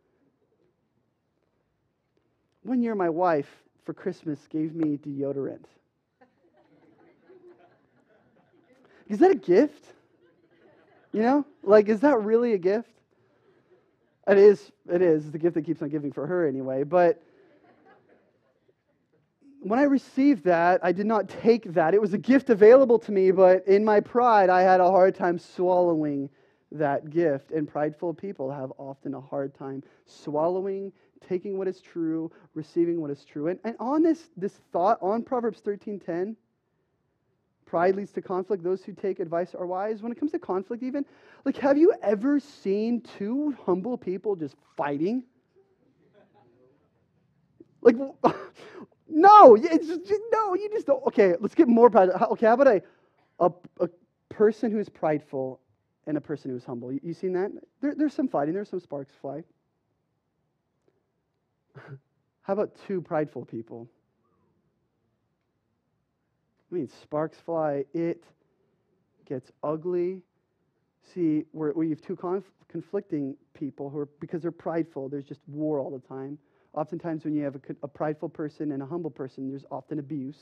One 2.63 2.81
year, 2.81 2.95
my 2.95 3.11
wife 3.11 3.49
for 3.85 3.93
Christmas 3.93 4.39
gave 4.49 4.73
me 4.73 4.99
deodorant. 4.99 5.65
Is 9.09 9.19
that 9.19 9.33
a 9.33 9.37
gift? 9.37 9.85
You 11.13 11.23
know? 11.23 11.47
Like, 11.65 11.89
is 11.89 11.99
that 12.01 12.21
really 12.23 12.53
a 12.53 12.59
gift? 12.59 12.93
It 14.29 14.39
is. 14.39 14.71
It 14.89 15.03
is. 15.03 15.33
The 15.33 15.39
gift 15.39 15.55
that 15.55 15.63
keeps 15.67 15.83
on 15.83 15.89
giving 15.89 16.13
for 16.13 16.25
her 16.25 16.47
anyway. 16.47 16.85
But 16.85 17.21
when 19.69 19.81
I 19.81 19.85
received 19.85 20.45
that, 20.45 20.81
I 20.85 20.93
did 20.93 21.07
not 21.07 21.29
take 21.29 21.73
that. 21.75 21.93
It 21.93 22.01
was 22.01 22.15
a 22.15 22.19
gift 22.19 22.51
available 22.51 22.99
to 23.01 23.13
me, 23.13 23.33
but 23.33 23.67
in 23.67 23.85
my 23.85 24.01
pride, 24.01 24.49
I 24.49 24.63
had 24.63 24.81
a 24.81 24.89
hard 24.91 25.15
time 25.15 25.39
swallowing 25.39 26.31
that 26.71 27.11
gift. 27.11 27.51
And 27.51 27.67
prideful 27.67 28.15
people 28.15 28.51
have 28.51 28.73
often 28.79 29.15
a 29.15 29.21
hard 29.21 29.55
time 29.55 29.83
swallowing, 30.05 30.93
taking 31.27 31.59
what 31.59 31.67
is 31.67 31.81
true, 31.81 32.31
receiving 32.55 33.01
what 33.01 33.11
is 33.11 33.25
true. 33.25 33.49
And, 33.49 33.59
and 33.65 33.75
on 33.81 34.03
this, 34.03 34.31
this 34.37 34.53
thought, 34.73 34.99
on 35.03 35.23
Proverbs 35.23 35.61
13:10, 35.63 36.37
pride 37.65 37.97
leads 37.97 38.13
to 38.13 38.23
conflict. 38.23 38.63
Those 38.63 38.85
who 38.85 38.93
take 38.93 39.19
advice 39.19 39.53
are 39.55 39.67
wise. 39.67 40.01
When 40.01 40.13
it 40.13 40.19
comes 40.19 40.31
to 40.33 40.39
conflict, 40.39 40.85
even, 40.85 41.05
like, 41.45 41.57
have 41.57 41.77
you 41.77 41.93
ever 42.03 42.39
seen 42.39 43.01
two 43.19 43.57
humble 43.65 43.99
people 43.99 44.37
just 44.37 44.55
fighting? 44.77 45.25
Like, 47.83 47.97
no, 49.09 49.57
it's 49.57 49.87
just, 49.87 50.23
no, 50.33 50.55
you 50.55 50.69
just 50.73 50.87
don't. 50.87 51.05
Okay, 51.07 51.35
let's 51.40 51.55
get 51.55 51.69
more 51.69 51.90
pride. 51.90 52.11
Okay, 52.11 52.47
how 52.47 52.55
about 52.55 52.66
a, 52.66 52.83
a, 53.40 53.51
a 53.81 53.88
person 54.29 54.71
who's 54.71 54.88
prideful 54.88 55.61
and 56.07 56.16
a 56.16 56.21
person 56.21 56.51
who's 56.51 56.64
humble? 56.64 56.92
You, 56.92 57.01
you 57.03 57.14
seen 57.14 57.33
that? 57.35 57.53
There, 57.81 57.95
there's 57.95 58.14
some 58.14 58.29
fighting, 58.29 58.55
there's 58.55 58.71
some 58.71 58.81
sparks 58.81 59.12
fly. 59.21 59.42
how 62.42 62.53
about 62.53 62.77
two 62.87 63.01
prideful 63.01 63.45
people? 63.45 63.88
I 66.71 66.75
mean, 66.75 66.88
sparks 66.88 67.38
fly, 67.38 67.85
it 67.95 68.25
gets 69.25 69.53
ugly. 69.62 70.23
See, 71.14 71.45
where 71.53 71.73
you 71.85 71.90
have 71.90 72.01
two 72.03 72.16
conf- 72.16 72.51
conflicting 72.69 73.37
people 73.55 73.88
who 73.88 73.99
are, 73.99 74.09
because 74.19 74.42
they're 74.42 74.51
prideful, 74.51 75.09
there's 75.09 75.25
just 75.25 75.40
war 75.47 75.79
all 75.79 75.90
the 75.90 76.07
time. 76.09 76.38
Oftentimes, 76.77 77.25
when 77.25 77.35
you 77.35 77.43
have 77.43 77.57
a, 77.57 77.61
a 77.83 77.89
prideful 77.89 78.29
person 78.29 78.73
and 78.73 78.83
a 78.83 78.87
humble 78.87 79.11
person, 79.11 79.49
there's 79.49 79.65
often 79.71 79.99
abuse, 79.99 80.37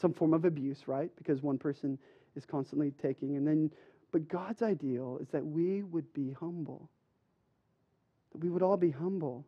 some 0.00 0.14
form 0.14 0.32
of 0.32 0.44
abuse, 0.44 0.86
right? 0.86 1.10
Because 1.16 1.42
one 1.42 1.58
person 1.58 1.98
is 2.36 2.46
constantly 2.46 2.92
taking. 3.02 3.36
And 3.36 3.46
then, 3.46 3.70
but 4.12 4.28
God's 4.28 4.62
ideal 4.62 5.18
is 5.20 5.28
that 5.32 5.44
we 5.44 5.82
would 5.82 6.12
be 6.14 6.30
humble, 6.38 6.88
that 8.32 8.38
we 8.44 8.48
would 8.48 8.62
all 8.62 8.76
be 8.76 8.92
humble. 8.92 9.44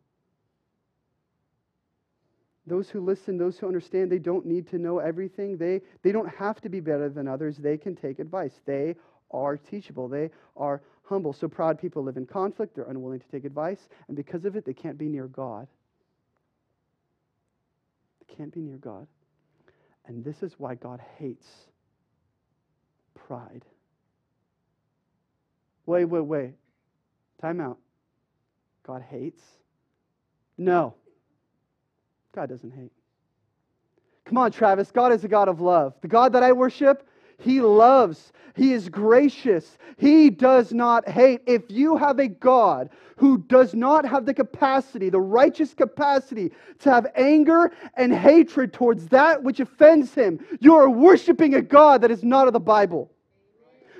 Those 2.65 2.89
who 2.89 2.99
listen, 2.99 3.37
those 3.37 3.57
who 3.57 3.65
understand, 3.67 4.11
they 4.11 4.19
don't 4.19 4.45
need 4.45 4.67
to 4.71 4.77
know 4.77 4.99
everything. 4.99 5.55
They, 5.55 5.79
they 6.03 6.11
don't 6.11 6.27
have 6.27 6.59
to 6.61 6.69
be 6.69 6.81
better 6.81 7.07
than 7.07 7.29
others. 7.29 7.55
They 7.55 7.77
can 7.77 7.95
take 7.95 8.19
advice. 8.19 8.51
They 8.65 8.95
are 9.31 9.55
teachable. 9.55 10.09
They 10.09 10.31
are 10.57 10.81
humble. 11.03 11.31
So 11.31 11.47
proud 11.47 11.79
people 11.79 12.03
live 12.03 12.17
in 12.17 12.25
conflict. 12.25 12.75
They're 12.75 12.89
unwilling 12.89 13.21
to 13.21 13.27
take 13.29 13.45
advice. 13.45 13.87
And 14.09 14.17
because 14.17 14.43
of 14.43 14.57
it, 14.57 14.65
they 14.65 14.73
can't 14.73 14.97
be 14.97 15.07
near 15.07 15.27
God 15.27 15.69
can't 18.35 18.53
be 18.53 18.61
near 18.61 18.77
God. 18.77 19.07
And 20.05 20.23
this 20.23 20.43
is 20.43 20.53
why 20.57 20.75
God 20.75 21.01
hates 21.17 21.47
pride. 23.15 23.65
Wait, 25.85 26.05
wait, 26.05 26.21
wait. 26.21 26.53
Time 27.41 27.61
out. 27.61 27.77
God 28.85 29.03
hates? 29.09 29.41
No. 30.57 30.95
God 32.33 32.49
doesn't 32.49 32.71
hate. 32.71 32.91
Come 34.25 34.37
on, 34.37 34.51
Travis. 34.51 34.91
God 34.91 35.11
is 35.13 35.23
a 35.23 35.27
God 35.27 35.47
of 35.47 35.61
love. 35.61 35.93
The 36.01 36.07
God 36.07 36.33
that 36.33 36.43
I 36.43 36.51
worship, 36.51 37.07
He 37.37 37.61
loves. 37.61 38.31
He 38.55 38.73
is 38.73 38.89
gracious. 38.89 39.77
He 39.97 40.29
does 40.29 40.73
not 40.73 41.07
hate. 41.07 41.41
If 41.45 41.63
you 41.69 41.95
have 41.95 42.17
a 42.19 42.27
God 42.27 42.89
who 43.15 43.37
does 43.37 43.75
not 43.75 44.05
have 44.05 44.25
the 44.25 44.33
capacity, 44.33 45.09
the 45.09 45.19
righteous 45.19 45.73
capacity 45.73 46.51
to 46.79 46.91
have 46.91 47.07
anger 47.15 47.71
and 47.95 48.13
hatred 48.13 48.73
towards 48.73 49.07
that 49.09 49.43
which 49.43 49.59
offends 49.59 50.13
him, 50.13 50.43
you 50.59 50.75
are 50.75 50.89
worshiping 50.89 51.53
a 51.53 51.61
God 51.61 52.01
that 52.01 52.11
is 52.11 52.23
not 52.23 52.47
of 52.47 52.53
the 52.53 52.59
Bible. 52.59 53.11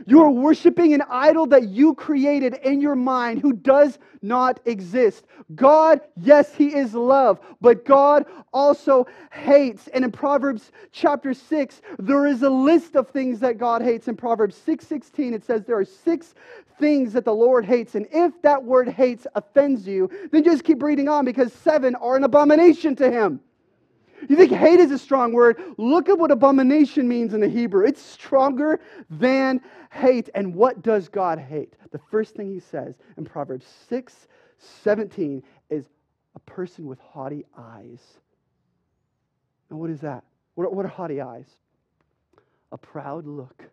You 0.08 0.24
are 0.24 0.32
worshiping 0.32 0.94
an 0.94 1.04
idol 1.10 1.48
that 1.48 1.68
you 1.68 1.94
created 1.94 2.54
in 2.64 2.80
your 2.80 2.96
mind 2.96 3.42
who 3.42 3.52
does 3.52 4.00
not 4.22 4.62
exist. 4.64 5.26
God, 5.54 6.00
yes, 6.16 6.56
He 6.56 6.74
is 6.74 6.94
love, 6.94 7.42
but 7.60 7.84
God 7.84 8.26
also 8.54 9.06
hates. 9.34 9.90
And 9.90 10.06
in 10.06 10.14
Proverbs 10.14 10.72
chapter 10.94 11.34
6, 11.34 11.82
there 12.00 12.26
is 12.26 12.42
a 12.42 12.50
list 12.50 12.96
of 12.96 13.10
things 13.10 13.42
that 13.42 13.58
God 13.58 13.82
hates. 13.82 14.08
In 14.08 14.16
Proverbs 14.16 14.56
6 14.56 14.88
16, 14.88 15.34
it 15.34 15.44
says 15.44 15.66
there 15.66 15.78
are 15.78 15.84
six 15.84 16.34
things 16.80 17.12
that 17.12 17.26
the 17.26 17.36
Lord 17.36 17.66
hates. 17.66 17.96
And 17.96 18.08
if 18.10 18.42
that 18.44 18.64
word 18.64 18.88
hates 18.88 19.28
offends 19.36 19.86
you, 19.86 20.10
then 20.32 20.46
just 20.46 20.64
keep 20.64 20.82
reading 20.82 21.10
on 21.10 21.26
because 21.26 21.52
seven 21.52 21.96
are 21.96 22.16
an 22.16 22.24
abomination 22.24 22.96
to 22.96 23.12
Him. 23.12 23.42
You 24.28 24.36
think 24.36 24.52
hate 24.52 24.80
is 24.80 24.92
a 24.92 24.98
strong 24.98 25.32
word? 25.32 25.62
Look 25.78 26.10
at 26.10 26.18
what 26.18 26.32
abomination 26.32 27.08
means 27.08 27.34
in 27.34 27.40
the 27.40 27.48
Hebrew. 27.48 27.86
It's 27.86 28.02
stronger 28.02 28.80
than 29.10 29.62
hate. 29.92 30.30
And 30.34 30.56
what 30.56 30.82
does 30.82 31.08
God 31.08 31.40
hate? 31.40 31.76
The 31.92 32.00
first 32.12 32.36
thing 32.36 32.52
he 32.52 32.60
says 32.60 32.96
in 33.18 33.26
Proverbs 33.26 33.66
6 33.90 34.28
17 34.84 35.44
is 35.70 35.86
a 36.36 36.40
person 36.40 36.88
with 36.88 37.00
haughty 37.00 37.46
eyes. 37.58 38.02
Now, 39.70 39.78
what 39.78 39.90
is 39.92 40.02
that? 40.02 40.24
What 40.56 40.66
are, 40.66 40.70
what 40.70 40.86
are 40.86 40.90
haughty 40.90 41.22
eyes? 41.22 41.46
A 42.72 42.78
proud 42.78 43.28
look. 43.28 43.64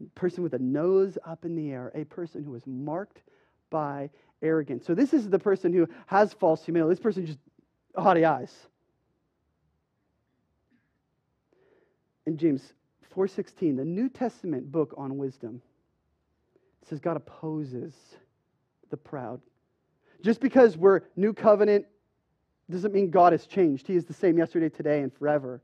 A 0.00 0.08
person 0.18 0.44
with 0.44 0.54
a 0.54 0.58
nose 0.58 1.18
up 1.24 1.44
in 1.44 1.56
the 1.56 1.72
air. 1.72 1.90
A 1.94 2.04
person 2.04 2.44
who 2.44 2.54
is 2.54 2.62
marked 2.66 3.22
by 3.70 4.10
arrogance. 4.42 4.86
So, 4.86 4.94
this 4.94 5.12
is 5.12 5.28
the 5.28 5.38
person 5.38 5.72
who 5.72 5.88
has 6.06 6.32
false 6.32 6.64
humility. 6.64 6.92
This 6.92 7.02
person 7.02 7.26
just 7.26 7.40
haughty 7.96 8.24
eyes. 8.24 8.54
In 12.26 12.36
James 12.36 12.72
4:16, 13.14 13.76
the 13.76 13.84
New 13.84 14.08
Testament 14.08 14.70
book 14.70 14.94
on 14.96 15.16
wisdom, 15.18 15.62
says 16.84 17.00
God 17.00 17.16
opposes 17.16 17.94
the 18.90 18.96
proud. 18.96 19.40
Just 20.22 20.40
because 20.40 20.76
we're 20.76 21.02
new 21.16 21.32
covenant 21.32 21.86
doesn't 22.70 22.92
mean 22.92 23.10
God 23.10 23.32
has 23.32 23.46
changed. 23.46 23.86
He 23.86 23.96
is 23.96 24.04
the 24.04 24.12
same 24.12 24.36
yesterday, 24.36 24.68
today, 24.68 25.00
and 25.00 25.12
forever. 25.12 25.62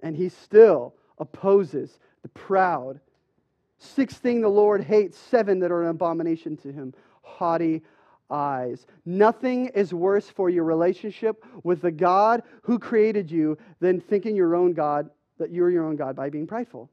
And 0.00 0.16
he 0.16 0.28
still 0.28 0.94
opposes 1.18 1.98
the 2.22 2.28
proud. 2.28 3.00
Six 3.78 4.18
thing 4.18 4.40
the 4.40 4.48
Lord 4.48 4.82
hates, 4.84 5.16
seven 5.16 5.60
that 5.60 5.70
are 5.70 5.82
an 5.82 5.88
abomination 5.88 6.56
to 6.58 6.72
him 6.72 6.92
haughty 7.22 7.82
eyes. 8.30 8.86
Nothing 9.04 9.66
is 9.66 9.92
worse 9.92 10.28
for 10.28 10.50
your 10.50 10.64
relationship 10.64 11.44
with 11.64 11.82
the 11.82 11.90
God 11.90 12.42
who 12.62 12.78
created 12.78 13.30
you 13.30 13.58
than 13.80 14.00
thinking 14.00 14.36
your 14.36 14.54
own 14.54 14.72
God, 14.72 15.10
that 15.38 15.50
you're 15.50 15.70
your 15.70 15.86
own 15.86 15.96
God 15.96 16.16
by 16.16 16.30
being 16.30 16.46
prideful. 16.46 16.90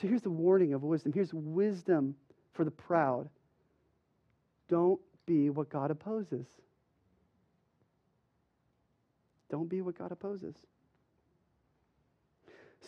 So 0.00 0.08
here's 0.08 0.22
the 0.22 0.30
warning 0.30 0.72
of 0.74 0.82
wisdom. 0.82 1.12
Here's 1.12 1.34
wisdom 1.34 2.14
for 2.54 2.64
the 2.64 2.70
proud. 2.70 3.28
Don't 4.68 5.00
be 5.26 5.50
what 5.50 5.68
God 5.68 5.90
opposes. 5.90 6.46
Don't 9.50 9.68
be 9.68 9.82
what 9.82 9.98
God 9.98 10.12
opposes. 10.12 10.54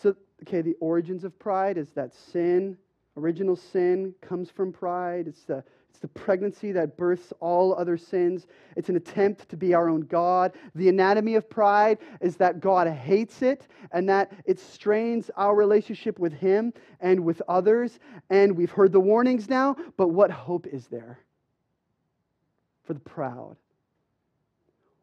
So, 0.01 0.15
okay, 0.41 0.61
the 0.61 0.75
origins 0.79 1.23
of 1.23 1.37
pride 1.37 1.77
is 1.77 1.89
that 1.91 2.13
sin, 2.31 2.77
original 3.15 3.55
sin, 3.55 4.15
comes 4.21 4.49
from 4.49 4.73
pride. 4.73 5.27
It's 5.27 5.43
the 5.43 5.63
it's 5.95 6.01
the 6.01 6.07
pregnancy 6.09 6.73
that 6.73 6.97
births 6.97 7.31
all 7.39 7.73
other 7.73 7.95
sins. 7.95 8.47
It's 8.75 8.89
an 8.89 8.97
attempt 8.97 9.47
to 9.47 9.55
be 9.55 9.73
our 9.73 9.87
own 9.87 10.01
God. 10.01 10.51
The 10.75 10.89
anatomy 10.89 11.35
of 11.35 11.49
pride 11.49 11.99
is 12.19 12.35
that 12.35 12.59
God 12.59 12.89
hates 12.89 13.41
it 13.41 13.67
and 13.91 14.09
that 14.09 14.33
it 14.43 14.59
strains 14.59 15.31
our 15.37 15.55
relationship 15.55 16.19
with 16.19 16.33
Him 16.33 16.73
and 16.99 17.23
with 17.23 17.41
others. 17.47 17.97
And 18.29 18.57
we've 18.57 18.71
heard 18.71 18.91
the 18.91 18.99
warnings 18.99 19.47
now, 19.47 19.77
but 19.95 20.09
what 20.09 20.31
hope 20.31 20.67
is 20.67 20.87
there 20.87 21.19
for 22.83 22.93
the 22.93 22.99
proud? 22.99 23.55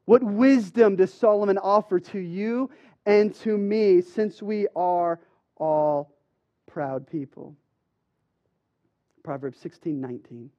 What 0.04 0.22
wisdom 0.22 0.96
does 0.96 1.14
Solomon 1.14 1.56
offer 1.56 2.00
to 2.00 2.18
you 2.18 2.68
and 3.06 3.34
to 3.36 3.56
me 3.56 4.02
since 4.02 4.42
we 4.42 4.66
are 4.76 5.20
all 5.56 6.12
proud 6.66 7.06
people? 7.06 7.56
Proverbs 9.22 9.58
16 9.60 9.98
19. 9.98 10.50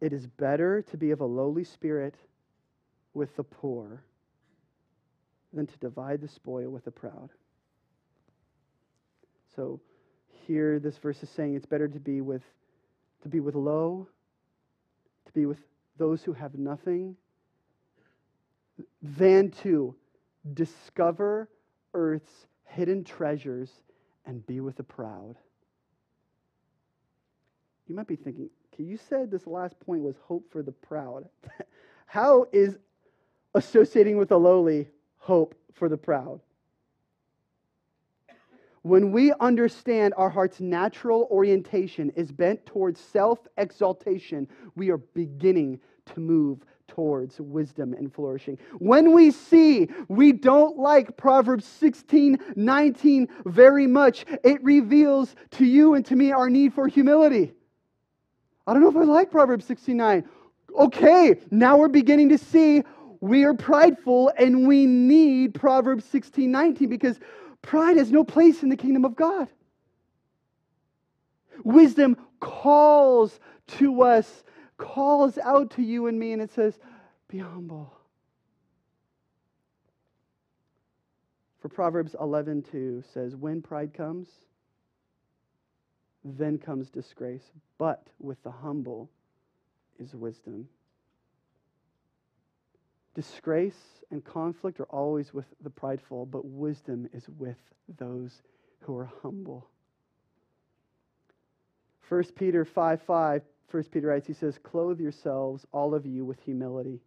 It 0.00 0.12
is 0.12 0.26
better 0.26 0.82
to 0.90 0.96
be 0.96 1.10
of 1.10 1.20
a 1.20 1.26
lowly 1.26 1.64
spirit 1.64 2.14
with 3.14 3.34
the 3.36 3.44
poor 3.44 4.02
than 5.52 5.66
to 5.66 5.78
divide 5.78 6.20
the 6.20 6.28
spoil 6.28 6.68
with 6.68 6.84
the 6.84 6.90
proud. 6.90 7.30
So 9.54 9.80
here 10.46 10.78
this 10.78 10.98
verse 10.98 11.22
is 11.22 11.30
saying 11.30 11.54
it's 11.54 11.66
better 11.66 11.88
to 11.88 12.00
be 12.00 12.20
with 12.20 12.42
to 13.22 13.28
be 13.30 13.40
with 13.40 13.54
low, 13.54 14.06
to 15.24 15.32
be 15.32 15.46
with 15.46 15.56
those 15.96 16.22
who 16.22 16.34
have 16.34 16.54
nothing, 16.56 17.16
than 19.02 19.50
to 19.50 19.94
discover 20.52 21.48
earth's 21.94 22.46
hidden 22.66 23.02
treasures 23.02 23.70
and 24.26 24.46
be 24.46 24.60
with 24.60 24.76
the 24.76 24.82
proud. 24.82 25.36
You 27.86 27.94
might 27.94 28.06
be 28.06 28.16
thinking, 28.16 28.50
Okay, 28.74 28.82
you 28.82 28.96
said 28.96 29.30
this 29.30 29.46
last 29.46 29.78
point 29.78 30.02
was 30.02 30.16
hope 30.24 30.50
for 30.50 30.60
the 30.60 30.72
proud. 30.72 31.28
How 32.06 32.46
is 32.52 32.76
associating 33.54 34.16
with 34.16 34.30
the 34.30 34.38
lowly 34.38 34.88
hope 35.16 35.54
for 35.74 35.88
the 35.88 35.96
proud? 35.96 36.40
When 38.82 39.12
we 39.12 39.32
understand 39.38 40.12
our 40.16 40.28
heart's 40.28 40.60
natural 40.60 41.28
orientation 41.30 42.10
is 42.16 42.32
bent 42.32 42.66
towards 42.66 42.98
self 42.98 43.38
exaltation, 43.56 44.48
we 44.74 44.90
are 44.90 44.98
beginning 44.98 45.78
to 46.06 46.20
move 46.20 46.64
towards 46.88 47.40
wisdom 47.40 47.94
and 47.94 48.12
flourishing. 48.12 48.58
When 48.78 49.12
we 49.12 49.30
see 49.30 49.88
we 50.08 50.32
don't 50.32 50.78
like 50.78 51.16
Proverbs 51.16 51.64
16 51.64 52.40
19 52.56 53.28
very 53.46 53.86
much, 53.86 54.24
it 54.42 54.62
reveals 54.64 55.36
to 55.52 55.64
you 55.64 55.94
and 55.94 56.04
to 56.06 56.16
me 56.16 56.32
our 56.32 56.50
need 56.50 56.74
for 56.74 56.88
humility. 56.88 57.52
I 58.66 58.72
don't 58.72 58.82
know 58.82 58.88
if 58.88 58.96
I 58.96 59.04
like 59.04 59.30
Proverbs 59.30 59.64
69. 59.66 60.24
Okay, 60.78 61.40
now 61.50 61.76
we're 61.76 61.88
beginning 61.88 62.30
to 62.30 62.38
see 62.38 62.82
we 63.20 63.44
are 63.44 63.54
prideful 63.54 64.32
and 64.36 64.66
we 64.66 64.86
need 64.86 65.54
Proverbs 65.54 66.04
16, 66.06 66.50
19 66.50 66.88
because 66.88 67.18
pride 67.62 67.96
has 67.96 68.10
no 68.10 68.24
place 68.24 68.62
in 68.62 68.68
the 68.68 68.76
kingdom 68.76 69.04
of 69.04 69.16
God. 69.16 69.48
Wisdom 71.62 72.16
calls 72.40 73.38
to 73.66 74.02
us, 74.02 74.44
calls 74.76 75.38
out 75.38 75.70
to 75.72 75.82
you 75.82 76.06
and 76.06 76.18
me, 76.18 76.32
and 76.32 76.42
it 76.42 76.52
says, 76.52 76.78
Be 77.28 77.38
humble. 77.38 77.94
For 81.60 81.68
Proverbs 81.70 82.14
11, 82.20 82.64
2 82.70 83.04
says, 83.14 83.36
When 83.36 83.62
pride 83.62 83.94
comes, 83.94 84.28
then 86.24 86.58
comes 86.58 86.90
disgrace. 86.90 87.50
But 87.78 88.06
with 88.18 88.42
the 88.42 88.50
humble 88.50 89.10
is 89.98 90.14
wisdom. 90.14 90.68
Disgrace 93.14 94.02
and 94.10 94.24
conflict 94.24 94.80
are 94.80 94.90
always 94.90 95.32
with 95.32 95.46
the 95.62 95.70
prideful, 95.70 96.26
but 96.26 96.44
wisdom 96.44 97.08
is 97.12 97.28
with 97.38 97.58
those 97.98 98.42
who 98.80 98.96
are 98.96 99.10
humble. 99.22 99.68
1 102.08 102.24
Peter 102.36 102.64
5 102.64 103.02
5, 103.02 103.42
1 103.70 103.82
Peter 103.84 104.08
writes, 104.08 104.26
he 104.26 104.32
says, 104.32 104.58
Clothe 104.62 105.00
yourselves, 105.00 105.64
all 105.72 105.94
of 105.94 106.04
you, 106.04 106.24
with 106.24 106.40
humility 106.40 107.00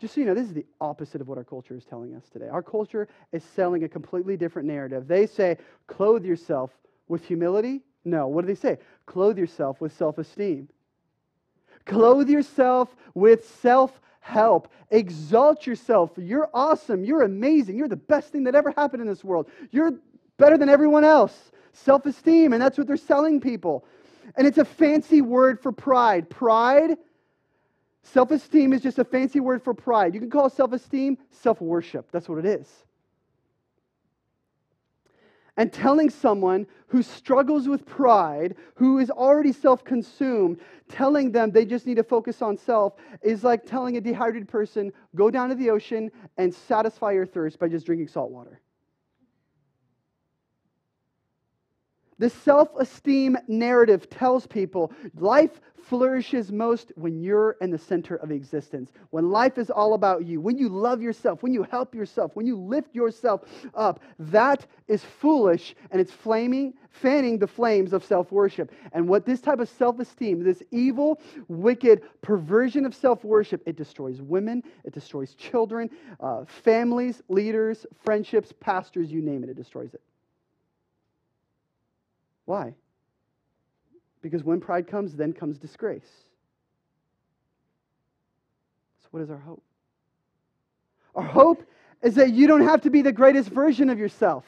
just 0.00 0.14
so 0.14 0.20
you 0.20 0.26
know, 0.26 0.34
this 0.34 0.46
is 0.46 0.54
the 0.54 0.66
opposite 0.80 1.20
of 1.20 1.28
what 1.28 1.38
our 1.38 1.44
culture 1.44 1.74
is 1.74 1.84
telling 1.84 2.14
us 2.14 2.22
today. 2.32 2.48
Our 2.48 2.62
culture 2.62 3.08
is 3.32 3.42
selling 3.42 3.82
a 3.84 3.88
completely 3.88 4.36
different 4.36 4.68
narrative. 4.68 5.08
They 5.08 5.26
say, 5.26 5.58
clothe 5.88 6.24
yourself 6.24 6.70
with 7.08 7.24
humility. 7.24 7.82
No, 8.04 8.28
what 8.28 8.42
do 8.42 8.46
they 8.46 8.54
say? 8.54 8.78
Clothe 9.06 9.38
yourself 9.38 9.80
with 9.80 9.96
self 9.96 10.18
esteem. 10.18 10.68
Clothe 11.84 12.28
yourself 12.28 12.94
with 13.14 13.48
self 13.60 14.00
help. 14.20 14.72
Exalt 14.90 15.66
yourself. 15.66 16.10
You're 16.16 16.48
awesome. 16.54 17.02
You're 17.04 17.22
amazing. 17.22 17.76
You're 17.76 17.88
the 17.88 17.96
best 17.96 18.30
thing 18.30 18.44
that 18.44 18.54
ever 18.54 18.72
happened 18.76 19.02
in 19.02 19.08
this 19.08 19.24
world. 19.24 19.50
You're 19.72 19.94
better 20.36 20.56
than 20.56 20.68
everyone 20.68 21.04
else. 21.04 21.50
Self 21.72 22.06
esteem. 22.06 22.52
And 22.52 22.62
that's 22.62 22.78
what 22.78 22.86
they're 22.86 22.96
selling 22.96 23.40
people. 23.40 23.84
And 24.36 24.46
it's 24.46 24.58
a 24.58 24.64
fancy 24.64 25.22
word 25.22 25.60
for 25.60 25.72
pride. 25.72 26.30
Pride 26.30 26.98
Self 28.12 28.30
esteem 28.30 28.72
is 28.72 28.80
just 28.80 28.98
a 28.98 29.04
fancy 29.04 29.38
word 29.38 29.62
for 29.62 29.74
pride. 29.74 30.14
You 30.14 30.20
can 30.20 30.30
call 30.30 30.48
self 30.48 30.72
esteem 30.72 31.18
self 31.30 31.60
worship. 31.60 32.10
That's 32.10 32.28
what 32.28 32.38
it 32.38 32.46
is. 32.46 32.66
And 35.58 35.72
telling 35.72 36.08
someone 36.08 36.66
who 36.86 37.02
struggles 37.02 37.68
with 37.68 37.84
pride, 37.84 38.54
who 38.76 38.98
is 38.98 39.10
already 39.10 39.52
self 39.52 39.84
consumed, 39.84 40.58
telling 40.88 41.32
them 41.32 41.50
they 41.50 41.66
just 41.66 41.86
need 41.86 41.96
to 41.96 42.04
focus 42.04 42.40
on 42.40 42.56
self 42.56 42.94
is 43.22 43.44
like 43.44 43.66
telling 43.66 43.98
a 43.98 44.00
dehydrated 44.00 44.48
person, 44.48 44.90
go 45.14 45.30
down 45.30 45.50
to 45.50 45.54
the 45.54 45.68
ocean 45.68 46.10
and 46.38 46.54
satisfy 46.54 47.12
your 47.12 47.26
thirst 47.26 47.58
by 47.58 47.68
just 47.68 47.84
drinking 47.84 48.08
salt 48.08 48.30
water. 48.30 48.60
The 52.18 52.30
self 52.30 52.68
esteem 52.78 53.36
narrative 53.46 54.10
tells 54.10 54.46
people 54.46 54.92
life 55.14 55.60
flourishes 55.88 56.52
most 56.52 56.92
when 56.96 57.18
you're 57.20 57.56
in 57.60 57.70
the 57.70 57.78
center 57.78 58.16
of 58.16 58.30
existence, 58.30 58.92
when 59.10 59.30
life 59.30 59.56
is 59.56 59.70
all 59.70 59.94
about 59.94 60.26
you, 60.26 60.40
when 60.40 60.58
you 60.58 60.68
love 60.68 61.00
yourself, 61.00 61.42
when 61.42 61.54
you 61.54 61.62
help 61.62 61.94
yourself, 61.94 62.34
when 62.34 62.46
you 62.46 62.56
lift 62.56 62.94
yourself 62.94 63.42
up. 63.74 64.00
That 64.18 64.66
is 64.86 65.02
foolish 65.02 65.74
and 65.90 66.00
it's 66.00 66.12
flaming, 66.12 66.74
fanning 66.90 67.38
the 67.38 67.46
flames 67.46 67.92
of 67.92 68.04
self 68.04 68.30
worship. 68.32 68.72
And 68.92 69.08
what 69.08 69.24
this 69.24 69.40
type 69.40 69.60
of 69.60 69.68
self 69.68 69.98
esteem, 70.00 70.42
this 70.42 70.62
evil, 70.70 71.20
wicked 71.48 72.02
perversion 72.20 72.84
of 72.84 72.94
self 72.94 73.24
worship, 73.24 73.62
it 73.66 73.76
destroys 73.76 74.20
women, 74.20 74.62
it 74.84 74.92
destroys 74.92 75.34
children, 75.34 75.88
uh, 76.20 76.44
families, 76.46 77.22
leaders, 77.28 77.86
friendships, 78.04 78.52
pastors, 78.60 79.10
you 79.10 79.22
name 79.22 79.44
it, 79.44 79.50
it 79.50 79.56
destroys 79.56 79.94
it. 79.94 80.02
Why? 82.48 82.72
Because 84.22 84.42
when 84.42 84.58
pride 84.58 84.86
comes, 84.86 85.14
then 85.14 85.34
comes 85.34 85.58
disgrace. 85.58 86.08
So, 89.02 89.08
what 89.10 89.22
is 89.22 89.28
our 89.28 89.36
hope? 89.36 89.62
Our 91.14 91.24
hope 91.24 91.62
is 92.02 92.14
that 92.14 92.32
you 92.32 92.46
don't 92.46 92.62
have 92.62 92.80
to 92.82 92.90
be 92.90 93.02
the 93.02 93.12
greatest 93.12 93.50
version 93.50 93.90
of 93.90 93.98
yourself. 93.98 94.46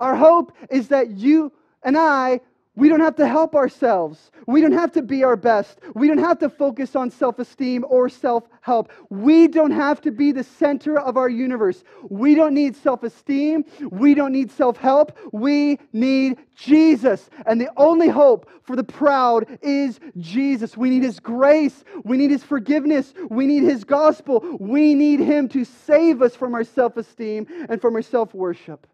Our 0.00 0.16
hope 0.16 0.52
is 0.68 0.88
that 0.88 1.10
you 1.10 1.52
and 1.84 1.96
I 1.96 2.40
we 2.74 2.88
don't 2.88 3.00
have 3.00 3.16
to 3.16 3.26
help 3.26 3.54
ourselves. 3.54 4.30
We 4.46 4.62
don't 4.62 4.72
have 4.72 4.92
to 4.92 5.02
be 5.02 5.24
our 5.24 5.36
best. 5.36 5.78
We 5.94 6.08
don't 6.08 6.18
have 6.18 6.38
to 6.38 6.48
focus 6.48 6.96
on 6.96 7.10
self 7.10 7.38
esteem 7.38 7.84
or 7.86 8.08
self 8.08 8.44
help. 8.62 8.90
We 9.10 9.46
don't 9.46 9.72
have 9.72 10.00
to 10.02 10.10
be 10.10 10.32
the 10.32 10.42
center 10.42 10.98
of 10.98 11.18
our 11.18 11.28
universe. 11.28 11.84
We 12.08 12.34
don't 12.34 12.54
need 12.54 12.74
self 12.74 13.02
esteem. 13.02 13.66
We 13.90 14.14
don't 14.14 14.32
need 14.32 14.50
self 14.50 14.78
help. 14.78 15.18
We 15.32 15.80
need 15.92 16.38
Jesus. 16.56 17.28
And 17.44 17.60
the 17.60 17.70
only 17.76 18.08
hope 18.08 18.48
for 18.62 18.74
the 18.74 18.84
proud 18.84 19.58
is 19.60 20.00
Jesus. 20.16 20.74
We 20.74 20.88
need 20.88 21.02
His 21.02 21.20
grace. 21.20 21.84
We 22.04 22.16
need 22.16 22.30
His 22.30 22.42
forgiveness. 22.42 23.12
We 23.28 23.46
need 23.46 23.64
His 23.64 23.84
gospel. 23.84 24.42
We 24.58 24.94
need 24.94 25.20
Him 25.20 25.46
to 25.50 25.66
save 25.66 26.22
us 26.22 26.34
from 26.34 26.54
our 26.54 26.64
self 26.64 26.96
esteem 26.96 27.46
and 27.68 27.82
from 27.82 27.96
our 27.96 28.02
self 28.02 28.34
worship. 28.34 28.86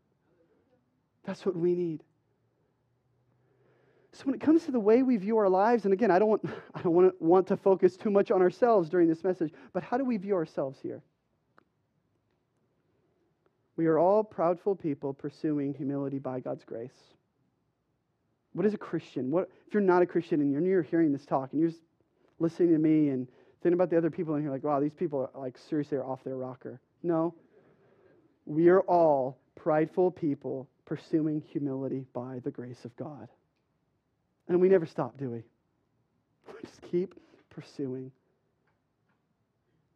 That's 1.25 1.47
what 1.47 1.55
we 1.55 1.77
need. 1.77 2.03
So 4.13 4.25
when 4.25 4.35
it 4.35 4.41
comes 4.41 4.65
to 4.65 4.73
the 4.73 4.81
way 4.81 5.03
we 5.03 5.17
view 5.17 5.37
our 5.39 5.49
lives, 5.49 5.85
and 5.85 5.93
again, 5.93 6.11
I 6.11 6.19
don't 6.19 6.29
want, 6.29 6.45
I 6.75 6.83
don't 6.83 6.95
want 6.95 7.19
to, 7.19 7.25
want 7.25 7.47
to 7.49 7.57
focus 7.57 7.97
too 7.97 8.11
much 8.11 8.31
on 8.31 8.41
ourselves 8.41 8.89
during 8.89 9.09
this 9.09 9.23
message, 9.23 9.53
but 9.73 9.83
how 9.83 9.99
do 9.99 10.05
we 10.05 10.17
view 10.17 10.35
ourselves 10.35 10.79
here? 10.83 11.03
We 13.77 13.87
are 13.87 13.99
all 13.99 14.25
proudful 14.25 14.79
people 14.79 15.15
pursuing 15.15 15.73
humility 15.73 16.19
by 16.19 16.41
God's 16.41 16.65
grace. 16.65 16.91
What 18.53 18.67
is 18.67 18.75
a 18.75 18.79
Christian? 18.79 19.31
What 19.31 19.51
if 19.67 19.75
you're 19.75 19.83
not 19.83 20.03
a 20.03 20.07
Christian 20.07 20.41
and 20.41 20.51
you're 20.51 20.61
near 20.61 20.83
hearing 20.83 21.13
this 21.13 21.25
talk 21.25 21.53
and 21.53 21.61
you're 21.61 21.71
just 21.71 21.83
listening 22.41 22.73
to 22.73 22.79
me 22.79 23.11
and 23.11 23.29
thinking 23.63 23.75
about 23.75 23.91
the 23.91 23.97
other 23.97 24.11
people 24.11 24.35
in 24.35 24.43
you're 24.43 24.51
like, 24.51 24.65
wow, 24.65 24.81
these 24.81 24.95
people 24.95 25.31
are 25.33 25.41
like 25.41 25.57
seriously 25.59 25.97
are 25.97 26.05
off 26.05 26.25
their 26.25 26.37
rocker. 26.37 26.81
No. 27.05 27.35
We 28.47 28.69
are 28.69 28.81
all 28.81 29.39
prideful 29.55 30.11
people 30.11 30.69
pursuing 30.85 31.41
humility 31.41 32.05
by 32.13 32.41
the 32.43 32.51
grace 32.51 32.85
of 32.85 32.97
God. 32.97 33.29
And 34.49 34.61
we 34.61 34.69
never 34.69 34.87
stop, 34.87 35.19
do 35.19 35.31
we? 35.31 35.43
We 36.47 36.63
just 36.63 36.81
keep 36.91 37.15
pursuing. 37.51 38.11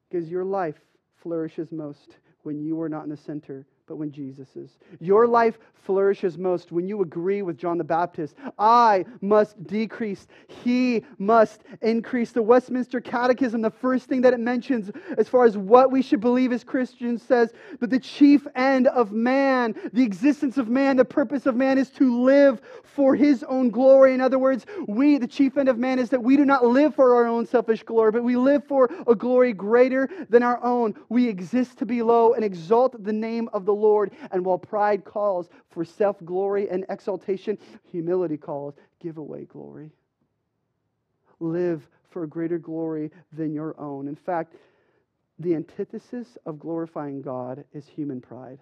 Because 0.08 0.28
your 0.28 0.44
life 0.44 0.78
flourishes 1.22 1.72
most 1.72 2.16
when 2.42 2.60
you 2.60 2.80
are 2.82 2.88
not 2.88 3.04
in 3.04 3.10
the 3.10 3.16
center 3.16 3.66
but 3.86 3.96
when 3.96 4.12
Jesus 4.12 4.54
is. 4.56 4.70
Your 5.00 5.26
life 5.26 5.58
flourishes 5.74 6.38
most 6.38 6.70
when 6.70 6.86
you 6.86 7.02
agree 7.02 7.42
with 7.42 7.58
John 7.58 7.78
the 7.78 7.84
Baptist. 7.84 8.36
I 8.58 9.04
must 9.20 9.62
decrease, 9.66 10.28
he 10.46 11.04
must 11.18 11.62
increase. 11.80 12.32
The 12.32 12.42
Westminster 12.42 13.00
Catechism, 13.00 13.60
the 13.60 13.70
first 13.70 14.06
thing 14.06 14.20
that 14.22 14.32
it 14.32 14.40
mentions 14.40 14.90
as 15.18 15.28
far 15.28 15.44
as 15.44 15.56
what 15.56 15.90
we 15.90 16.02
should 16.02 16.20
believe 16.20 16.52
as 16.52 16.62
Christians 16.62 17.22
says, 17.22 17.52
but 17.80 17.90
the 17.90 17.98
chief 17.98 18.46
end 18.54 18.86
of 18.88 19.12
man, 19.12 19.74
the 19.92 20.04
existence 20.04 20.56
of 20.56 20.68
man, 20.68 20.96
the 20.96 21.04
purpose 21.04 21.46
of 21.46 21.56
man 21.56 21.78
is 21.78 21.90
to 21.90 22.22
live 22.22 22.60
for 22.84 23.14
his 23.16 23.42
own 23.44 23.70
glory. 23.70 24.14
In 24.14 24.20
other 24.20 24.38
words, 24.38 24.66
we, 24.86 25.18
the 25.18 25.26
chief 25.26 25.56
end 25.56 25.68
of 25.68 25.78
man, 25.78 25.98
is 25.98 26.10
that 26.10 26.22
we 26.22 26.36
do 26.36 26.44
not 26.44 26.64
live 26.64 26.94
for 26.94 27.16
our 27.16 27.26
own 27.26 27.46
selfish 27.46 27.82
glory, 27.82 28.12
but 28.12 28.22
we 28.22 28.36
live 28.36 28.64
for 28.66 28.88
a 29.06 29.14
glory 29.14 29.52
greater 29.52 30.08
than 30.28 30.42
our 30.42 30.62
own. 30.62 30.94
We 31.08 31.28
exist 31.28 31.78
to 31.78 31.86
be 31.86 32.02
low 32.02 32.34
and 32.34 32.44
exalt 32.44 33.02
the 33.02 33.12
name 33.12 33.48
of 33.52 33.64
the 33.64 33.74
Lord. 33.82 34.12
And 34.30 34.44
while 34.44 34.58
pride 34.58 35.04
calls 35.04 35.48
for 35.70 35.84
self 35.84 36.16
glory 36.24 36.68
and 36.70 36.86
exaltation, 36.88 37.58
humility 37.90 38.36
calls, 38.36 38.74
give 39.00 39.18
away 39.18 39.44
glory. 39.44 39.90
Live 41.40 41.86
for 42.10 42.24
a 42.24 42.28
greater 42.28 42.58
glory 42.58 43.10
than 43.32 43.52
your 43.52 43.78
own. 43.80 44.06
In 44.06 44.16
fact, 44.16 44.54
the 45.38 45.54
antithesis 45.54 46.38
of 46.46 46.58
glorifying 46.58 47.22
God 47.22 47.64
is 47.72 47.86
human 47.86 48.20
pride. 48.20 48.58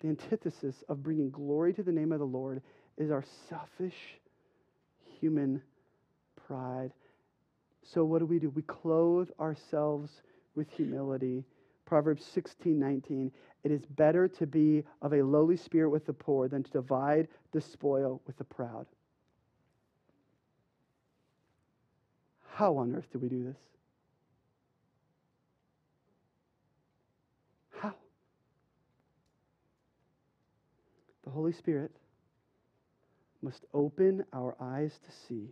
The 0.00 0.08
antithesis 0.08 0.82
of 0.88 1.02
bringing 1.02 1.30
glory 1.30 1.72
to 1.74 1.82
the 1.82 1.92
name 1.92 2.10
of 2.10 2.18
the 2.18 2.26
Lord 2.26 2.62
is 2.98 3.10
our 3.12 3.24
selfish 3.48 3.94
human 5.20 5.62
pride. 6.48 6.92
So, 7.84 8.04
what 8.04 8.18
do 8.18 8.26
we 8.26 8.38
do? 8.38 8.50
We 8.50 8.62
clothe 8.62 9.30
ourselves 9.38 10.10
with 10.56 10.68
humility 10.70 11.44
Proverbs 11.92 12.24
16, 12.24 12.78
19. 12.78 13.30
It 13.64 13.70
is 13.70 13.84
better 13.84 14.26
to 14.26 14.46
be 14.46 14.82
of 15.02 15.12
a 15.12 15.20
lowly 15.20 15.58
spirit 15.58 15.90
with 15.90 16.06
the 16.06 16.14
poor 16.14 16.48
than 16.48 16.62
to 16.62 16.70
divide 16.70 17.28
the 17.52 17.60
spoil 17.60 18.22
with 18.26 18.38
the 18.38 18.44
proud. 18.44 18.86
How 22.54 22.78
on 22.78 22.94
earth 22.94 23.08
do 23.12 23.18
we 23.18 23.28
do 23.28 23.44
this? 23.44 23.58
How? 27.78 27.92
The 31.24 31.30
Holy 31.30 31.52
Spirit 31.52 31.90
must 33.42 33.66
open 33.74 34.24
our 34.32 34.56
eyes 34.58 34.98
to 35.04 35.12
see 35.28 35.50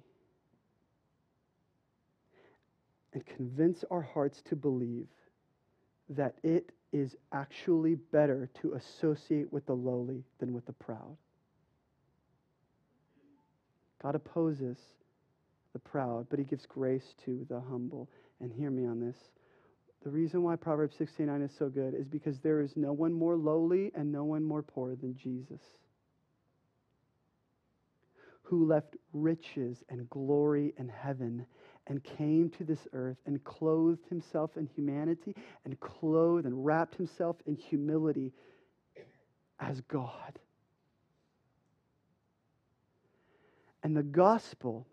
and 3.13 3.27
convince 3.27 3.85
our 3.91 4.01
hearts 4.01 4.41
to 4.49 4.57
believe 4.57 5.07
that 6.11 6.35
it 6.43 6.73
is 6.93 7.17
actually 7.33 7.95
better 7.95 8.49
to 8.61 8.75
associate 8.75 9.53
with 9.53 9.67
the 9.67 9.75
lowly 9.75 10.25
than 10.39 10.53
with 10.53 10.67
the 10.67 10.73
proud. 10.73 11.17
God 14.03 14.15
opposes 14.15 14.79
the 15.73 15.79
proud, 15.79 16.27
but 16.31 16.39
he 16.39 16.45
gives 16.45 16.67
grace 16.67 17.15
to 17.25 17.47
the 17.49 17.61
humble. 17.61 18.09
And 18.41 18.51
hear 18.51 18.71
me 18.71 18.87
on 18.87 19.01
this. 19.01 19.17
The 20.03 20.11
reason 20.11 20.43
why 20.43 20.57
Proverbs 20.57 20.97
69 20.97 21.43
is 21.43 21.53
so 21.59 21.69
good 21.69 21.95
is 21.95 22.09
because 22.09 22.39
there 22.39 22.63
is 22.63 22.75
no 22.75 22.93
one 22.93 23.13
more 23.13 23.37
lowly 23.37 23.93
and 23.95 24.11
no 24.11 24.25
one 24.25 24.43
more 24.43 24.63
poor 24.63 24.97
than 24.97 25.15
Jesus, 25.15 25.61
who 28.43 28.67
left 28.67 28.97
riches 29.13 29.85
and 29.91 30.09
glory 30.09 30.73
in 30.79 30.89
heaven 30.89 31.45
and 31.91 32.05
came 32.05 32.49
to 32.49 32.63
this 32.63 32.87
earth 32.93 33.17
and 33.27 33.43
clothed 33.43 34.07
himself 34.09 34.57
in 34.57 34.69
humanity 34.77 35.35
and 35.65 35.79
clothed 35.81 36.47
and 36.47 36.65
wrapped 36.65 36.95
himself 36.95 37.37
in 37.47 37.57
humility 37.57 38.33
as 39.59 39.81
God. 39.83 40.39
And 43.83 43.97
the 43.97 44.05
gospel 44.05 44.87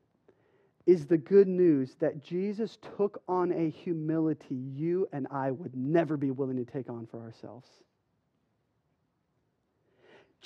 is 0.88 1.06
the 1.06 1.20
good 1.20 1.48
news 1.48 1.96
that 2.00 2.24
Jesus 2.24 2.80
took 2.98 3.22
on 3.28 3.52
a 3.52 3.70
humility 3.70 4.56
you 4.56 5.08
and 5.14 5.28
I 5.30 5.52
would 5.52 5.76
never 5.76 6.18
be 6.18 6.32
willing 6.32 6.58
to 6.58 6.66
take 6.66 6.90
on 6.90 7.06
for 7.06 7.22
ourselves. 7.22 7.70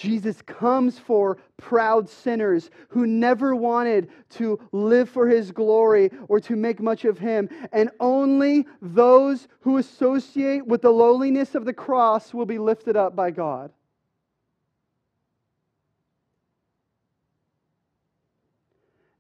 Jesus 0.02 0.42
comes 0.42 0.98
for 0.98 1.38
proud 1.58 2.10
sinners 2.10 2.72
who 2.90 3.06
never 3.06 3.56
wanted 3.56 4.10
to 4.32 4.60
live 4.72 5.08
for 5.08 5.28
his 5.28 5.52
glory 5.52 6.10
or 6.28 6.40
to 6.40 6.56
make 6.56 6.82
much 6.82 7.06
of 7.06 7.20
him. 7.20 7.48
And 7.72 7.92
only 8.00 8.66
those 8.82 9.48
who 9.60 9.78
associate 9.78 10.66
with 10.66 10.82
the 10.82 10.90
lowliness 10.90 11.54
of 11.54 11.66
the 11.66 11.74
cross 11.74 12.34
will 12.34 12.48
be 12.48 12.58
lifted 12.58 12.98
up 12.98 13.16
by 13.16 13.30
God. 13.30 13.72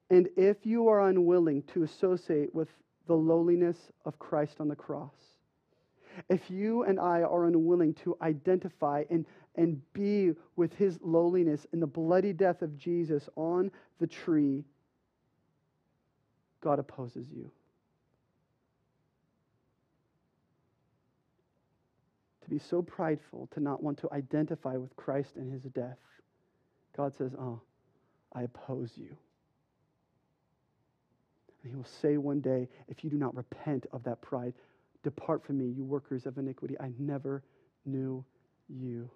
And 0.10 0.30
if 0.36 0.66
you 0.66 0.88
are 0.88 1.08
unwilling 1.10 1.62
to 1.74 1.84
associate 1.84 2.55
with 2.55 2.70
the 3.05 3.16
lowliness 3.16 3.78
of 4.03 4.18
Christ 4.18 4.60
on 4.60 4.68
the 4.68 4.76
cross, 4.76 5.14
if 6.30 6.49
you 6.49 6.84
and 6.84 6.99
I 6.99 7.22
are 7.22 7.45
unwilling 7.45 7.93
to 8.03 8.18
identify 8.22 9.03
and, 9.09 9.26
and 9.55 9.82
be 9.93 10.32
with 10.55 10.74
his 10.74 10.99
lowliness 11.01 11.66
in 11.74 11.80
the 11.80 11.88
bloody 11.88 12.34
death 12.34 12.62
of 12.62 12.78
Jesus 12.78 13.30
on 13.36 13.72
the 13.99 14.07
tree, 14.07 14.64
God 16.62 16.80
opposes 16.80 17.28
you. 17.36 17.49
To 22.43 22.49
be 22.49 22.59
so 22.59 22.82
prideful, 22.82 23.47
to 23.53 23.59
not 23.59 23.82
want 23.82 23.99
to 23.99 24.09
identify 24.12 24.76
with 24.76 24.95
Christ 24.95 25.36
and 25.36 25.51
his 25.51 25.64
death, 25.64 25.97
God 26.95 27.16
says, 27.16 27.34
Oh, 27.38 27.62
I 28.34 28.43
oppose 28.43 28.91
you. 28.95 29.16
And 31.64 31.72
he 31.72 31.76
will 31.76 31.86
say 32.01 32.18
one 32.18 32.41
day, 32.41 32.68
if 32.88 33.03
you 33.03 33.09
do 33.09 33.18
not 33.18 33.36
repent 33.36 33.86
of 33.91 34.03
that 34.03 34.22
pride, 34.22 34.53
depart 35.04 35.43
from 35.45 35.58
me, 35.58 35.66
you 35.66 35.84
workers 35.84 36.26
of 36.26 36.38
iniquity. 36.38 36.76
I 36.80 36.91
never 36.99 37.43
knew 37.86 38.24
you. 38.68 39.10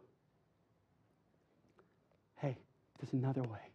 Hey, 2.38 2.58
there's 3.00 3.14
another 3.14 3.42
way. 3.44 3.72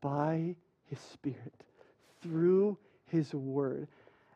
By 0.00 0.56
his 0.84 0.98
Spirit, 1.12 1.64
through 2.22 2.78
his 3.06 3.32
word, 3.34 3.88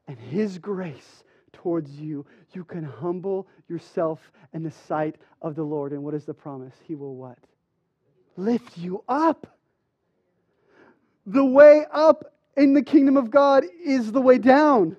and 0.07 0.19
his 0.19 0.59
grace 0.59 1.25
towards 1.53 1.91
you, 1.91 2.25
you 2.53 2.65
can 2.65 2.83
humble 2.83 3.47
yourself 3.69 4.21
in 4.55 4.63
the 4.63 4.71
sight 4.71 5.17
of 5.43 5.55
the 5.55 5.63
Lord. 5.63 5.93
And 5.93 6.03
what 6.03 6.15
is 6.15 6.25
the 6.25 6.35
promise? 6.35 6.75
He 6.83 6.95
will 6.95 7.17
what? 7.17 7.39
Lift 8.37 8.79
you 8.79 9.05
up. 9.09 9.59
The 11.27 11.45
way 11.45 11.85
up 11.93 12.33
in 12.57 12.73
the 12.73 12.83
kingdom 12.83 13.17
of 13.17 13.31
God 13.31 13.65
is 13.85 14.13
the 14.13 14.21
way 14.21 14.39
down. 14.39 14.97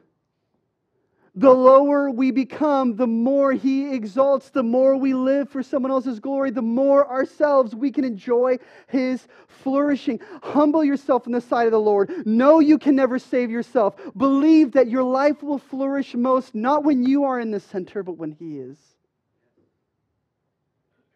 The 1.40 1.54
lower 1.54 2.12
we 2.12 2.32
become, 2.32 2.98
the 2.98 3.08
more 3.08 3.54
He 3.54 3.94
exalts, 3.94 4.50
the 4.50 4.62
more 4.62 4.98
we 4.98 5.14
live 5.14 5.48
for 5.48 5.64
someone 5.64 5.90
else's 5.90 6.20
glory, 6.20 6.52
the 6.52 6.62
more 6.62 7.10
ourselves 7.10 7.74
we 7.74 7.92
can 7.92 8.04
enjoy 8.04 8.58
His 8.88 9.26
flourishing. 9.48 10.20
Humble 10.44 10.84
yourself 10.84 11.28
in 11.28 11.32
the 11.32 11.40
sight 11.40 11.66
of 11.66 11.72
the 11.72 11.80
Lord. 11.80 12.28
Know 12.28 12.60
you 12.60 12.78
can 12.78 12.94
never 12.94 13.18
save 13.18 13.50
yourself. 13.50 13.96
Believe 14.18 14.74
that 14.74 14.90
your 14.90 15.04
life 15.04 15.42
will 15.42 15.60
flourish 15.60 16.14
most 16.14 16.54
not 16.54 16.84
when 16.84 17.06
you 17.06 17.24
are 17.24 17.40
in 17.40 17.52
the 17.52 17.62
center, 17.62 18.04
but 18.04 18.18
when 18.18 18.34
He 18.34 18.60
is. 18.60 18.78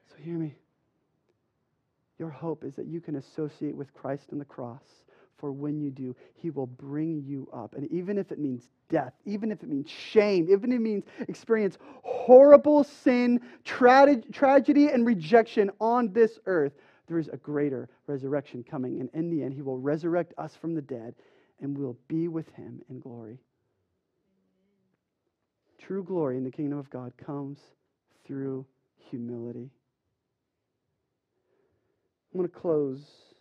So 0.09 0.15
hear 0.23 0.37
me. 0.37 0.55
Your 2.17 2.29
hope 2.29 2.63
is 2.63 2.75
that 2.75 2.85
you 2.85 3.01
can 3.01 3.17
associate 3.17 3.75
with 3.75 3.93
Christ 3.93 4.29
on 4.31 4.39
the 4.39 4.45
cross 4.45 5.03
for 5.43 5.51
when 5.51 5.77
you 5.77 5.91
do, 5.91 6.15
He 6.35 6.51
will 6.51 6.67
bring 6.67 7.21
you 7.21 7.49
up. 7.51 7.75
And 7.75 7.91
even 7.91 8.17
if 8.17 8.31
it 8.31 8.39
means 8.39 8.69
death, 8.87 9.11
even 9.25 9.51
if 9.51 9.61
it 9.61 9.67
means 9.67 9.89
shame, 9.89 10.47
even 10.49 10.71
if 10.71 10.77
it 10.77 10.81
means 10.81 11.03
experience 11.27 11.77
horrible 12.01 12.85
sin, 12.85 13.41
tra- 13.65 14.21
tragedy, 14.31 14.87
and 14.87 15.05
rejection 15.05 15.69
on 15.81 16.13
this 16.13 16.39
earth, 16.45 16.71
there 17.09 17.19
is 17.19 17.27
a 17.27 17.35
greater 17.35 17.89
resurrection 18.07 18.63
coming. 18.63 19.01
And 19.01 19.09
in 19.13 19.29
the 19.29 19.43
end, 19.43 19.53
He 19.53 19.61
will 19.61 19.77
resurrect 19.77 20.33
us 20.37 20.55
from 20.55 20.75
the 20.75 20.81
dead 20.81 21.13
and 21.59 21.77
we'll 21.77 21.97
be 22.07 22.29
with 22.29 22.49
Him 22.53 22.81
in 22.89 23.01
glory. 23.01 23.37
True 25.77 26.05
glory 26.05 26.37
in 26.37 26.45
the 26.45 26.51
kingdom 26.51 26.79
of 26.79 26.89
God 26.89 27.11
comes 27.17 27.59
through 28.25 28.65
humility. 28.95 29.69
I'm 32.33 32.39
going 32.39 32.49
to 32.49 32.57
close 32.57 33.32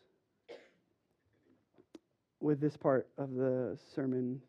with 2.43 2.61
this 2.61 2.77
part 2.77 3.09
of 3.17 3.33
the 3.35 3.79
sermon 3.95 4.41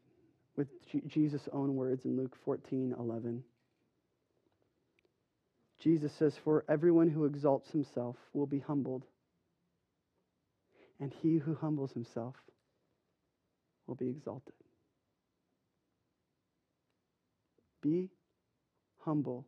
with 0.56 0.68
Jesus' 1.08 1.48
own 1.52 1.76
words 1.76 2.06
in 2.06 2.18
Luke 2.18 2.36
14 2.46 2.96
11. 2.98 3.44
Jesus 5.80 6.12
says, 6.18 6.34
For 6.44 6.64
everyone 6.70 7.10
who 7.10 7.26
exalts 7.26 7.70
himself 7.72 8.16
will 8.34 8.46
be 8.46 8.60
humbled, 8.60 9.04
and 11.00 11.14
he 11.22 11.38
who 11.38 11.56
humbles 11.56 11.91
himself 11.91 12.36
will 13.86 13.96
be 13.96 14.08
exalted. 14.08 14.54
Be 17.82 18.10
humble 19.00 19.46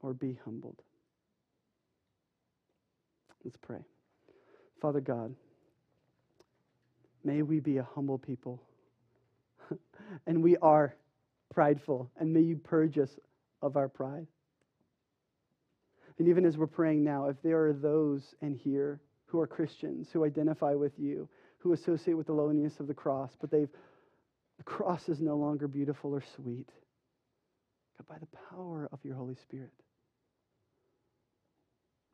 or 0.00 0.14
be 0.14 0.38
humbled. 0.44 0.80
Let's 3.44 3.58
pray. 3.58 3.84
Father 4.80 5.00
God, 5.00 5.34
May 7.24 7.42
we 7.42 7.60
be 7.60 7.78
a 7.78 7.88
humble 7.94 8.18
people. 8.18 8.62
and 10.26 10.42
we 10.42 10.56
are 10.58 10.94
prideful. 11.52 12.10
And 12.18 12.32
may 12.32 12.40
you 12.40 12.56
purge 12.56 12.98
us 12.98 13.10
of 13.62 13.76
our 13.76 13.88
pride. 13.88 14.26
And 16.18 16.28
even 16.28 16.44
as 16.44 16.56
we're 16.56 16.66
praying 16.66 17.04
now, 17.04 17.26
if 17.26 17.36
there 17.42 17.66
are 17.66 17.72
those 17.72 18.22
in 18.42 18.54
here 18.54 19.00
who 19.26 19.40
are 19.40 19.46
Christians, 19.46 20.08
who 20.12 20.24
identify 20.24 20.74
with 20.74 20.92
you, 20.98 21.28
who 21.58 21.72
associate 21.72 22.14
with 22.14 22.26
the 22.26 22.32
lowliness 22.32 22.80
of 22.80 22.86
the 22.86 22.94
cross, 22.94 23.30
but 23.40 23.50
they've 23.50 23.68
the 24.58 24.64
cross 24.64 25.08
is 25.08 25.20
no 25.20 25.36
longer 25.36 25.68
beautiful 25.68 26.12
or 26.12 26.22
sweet. 26.36 26.68
God, 27.96 28.08
by 28.08 28.18
the 28.18 28.26
power 28.50 28.88
of 28.92 28.98
your 29.04 29.14
Holy 29.14 29.36
Spirit, 29.36 29.70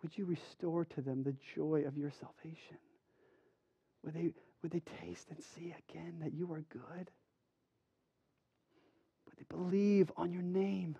would 0.03 0.17
you 0.17 0.27
restore 0.27 0.85
to 0.85 1.01
them 1.01 1.23
the 1.23 1.35
joy 1.55 1.85
of 1.87 1.97
your 1.97 2.13
salvation? 2.21 2.77
Would 4.03 4.15
they 4.15 4.29
would 4.65 4.73
they 4.73 4.83
taste 5.05 5.27
and 5.29 5.39
see 5.55 5.75
again 5.91 6.15
that 6.23 6.33
you 6.33 6.51
are 6.51 6.65
good? 6.73 7.11
Would 9.27 9.37
they 9.37 9.45
believe 9.55 10.11
on 10.17 10.33
your 10.33 10.43
name 10.43 10.97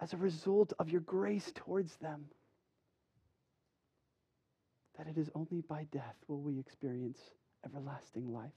as 0.00 0.12
a 0.12 0.16
result 0.16 0.72
of 0.78 0.88
your 0.88 1.00
grace 1.00 1.50
towards 1.56 1.96
them? 1.96 2.26
That 4.96 5.08
it 5.08 5.18
is 5.18 5.28
only 5.34 5.60
by 5.68 5.88
death 5.90 6.14
will 6.28 6.40
we 6.40 6.60
experience 6.60 7.18
everlasting 7.66 8.32
life. 8.32 8.52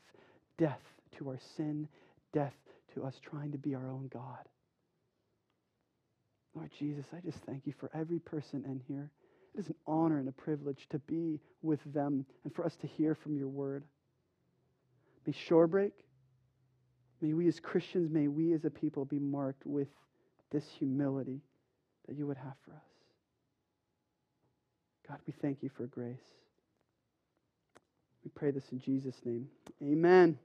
Death 0.60 0.84
to 1.18 1.30
our 1.30 1.40
sin, 1.56 1.88
death 2.32 2.54
to 2.94 3.04
us 3.06 3.20
trying 3.20 3.52
to 3.54 3.58
be 3.58 3.74
our 3.74 3.90
own 3.90 4.08
God. 4.14 4.48
Lord 6.54 6.70
Jesus, 6.78 7.06
I 7.12 7.22
just 7.22 7.40
thank 7.40 7.66
you 7.66 7.74
for 7.80 7.90
every 7.92 8.20
person 8.20 8.64
in 8.68 8.82
here. 8.88 9.10
It 9.56 9.62
is 9.62 9.68
an 9.68 9.76
honor 9.88 10.20
and 10.20 10.30
a 10.30 10.32
privilege 10.32 10.86
to 10.92 11.00
be 11.00 11.40
with 11.64 11.80
them 11.92 12.24
and 12.44 12.54
for 12.54 12.64
us 12.64 12.76
to 12.82 12.88
hear 12.88 13.16
from 13.16 13.36
your 13.36 13.48
word. 13.48 13.84
May 15.28 15.34
Shorebreak, 15.34 15.91
may 17.21 17.34
we 17.34 17.49
as 17.49 17.59
Christians, 17.59 18.09
may 18.09 18.30
we 18.30 18.53
as 18.53 18.63
a 18.63 18.69
people 18.69 19.03
be 19.03 19.19
marked 19.19 19.65
with 19.65 19.89
this 20.51 20.63
humility 20.80 21.41
that 22.07 22.15
you 22.15 22.25
would 22.25 22.38
have 22.38 22.55
for 22.65 22.71
us. 22.71 22.88
God, 25.09 25.19
we 25.28 25.34
thank 25.41 25.61
you 25.61 25.69
for 25.75 25.86
grace. 25.86 26.15
We 28.23 28.32
pray 28.34 28.51
this 28.51 28.71
in 28.71 28.80
Jesus' 28.80 29.19
name. 29.25 29.47
Amen. 29.84 30.39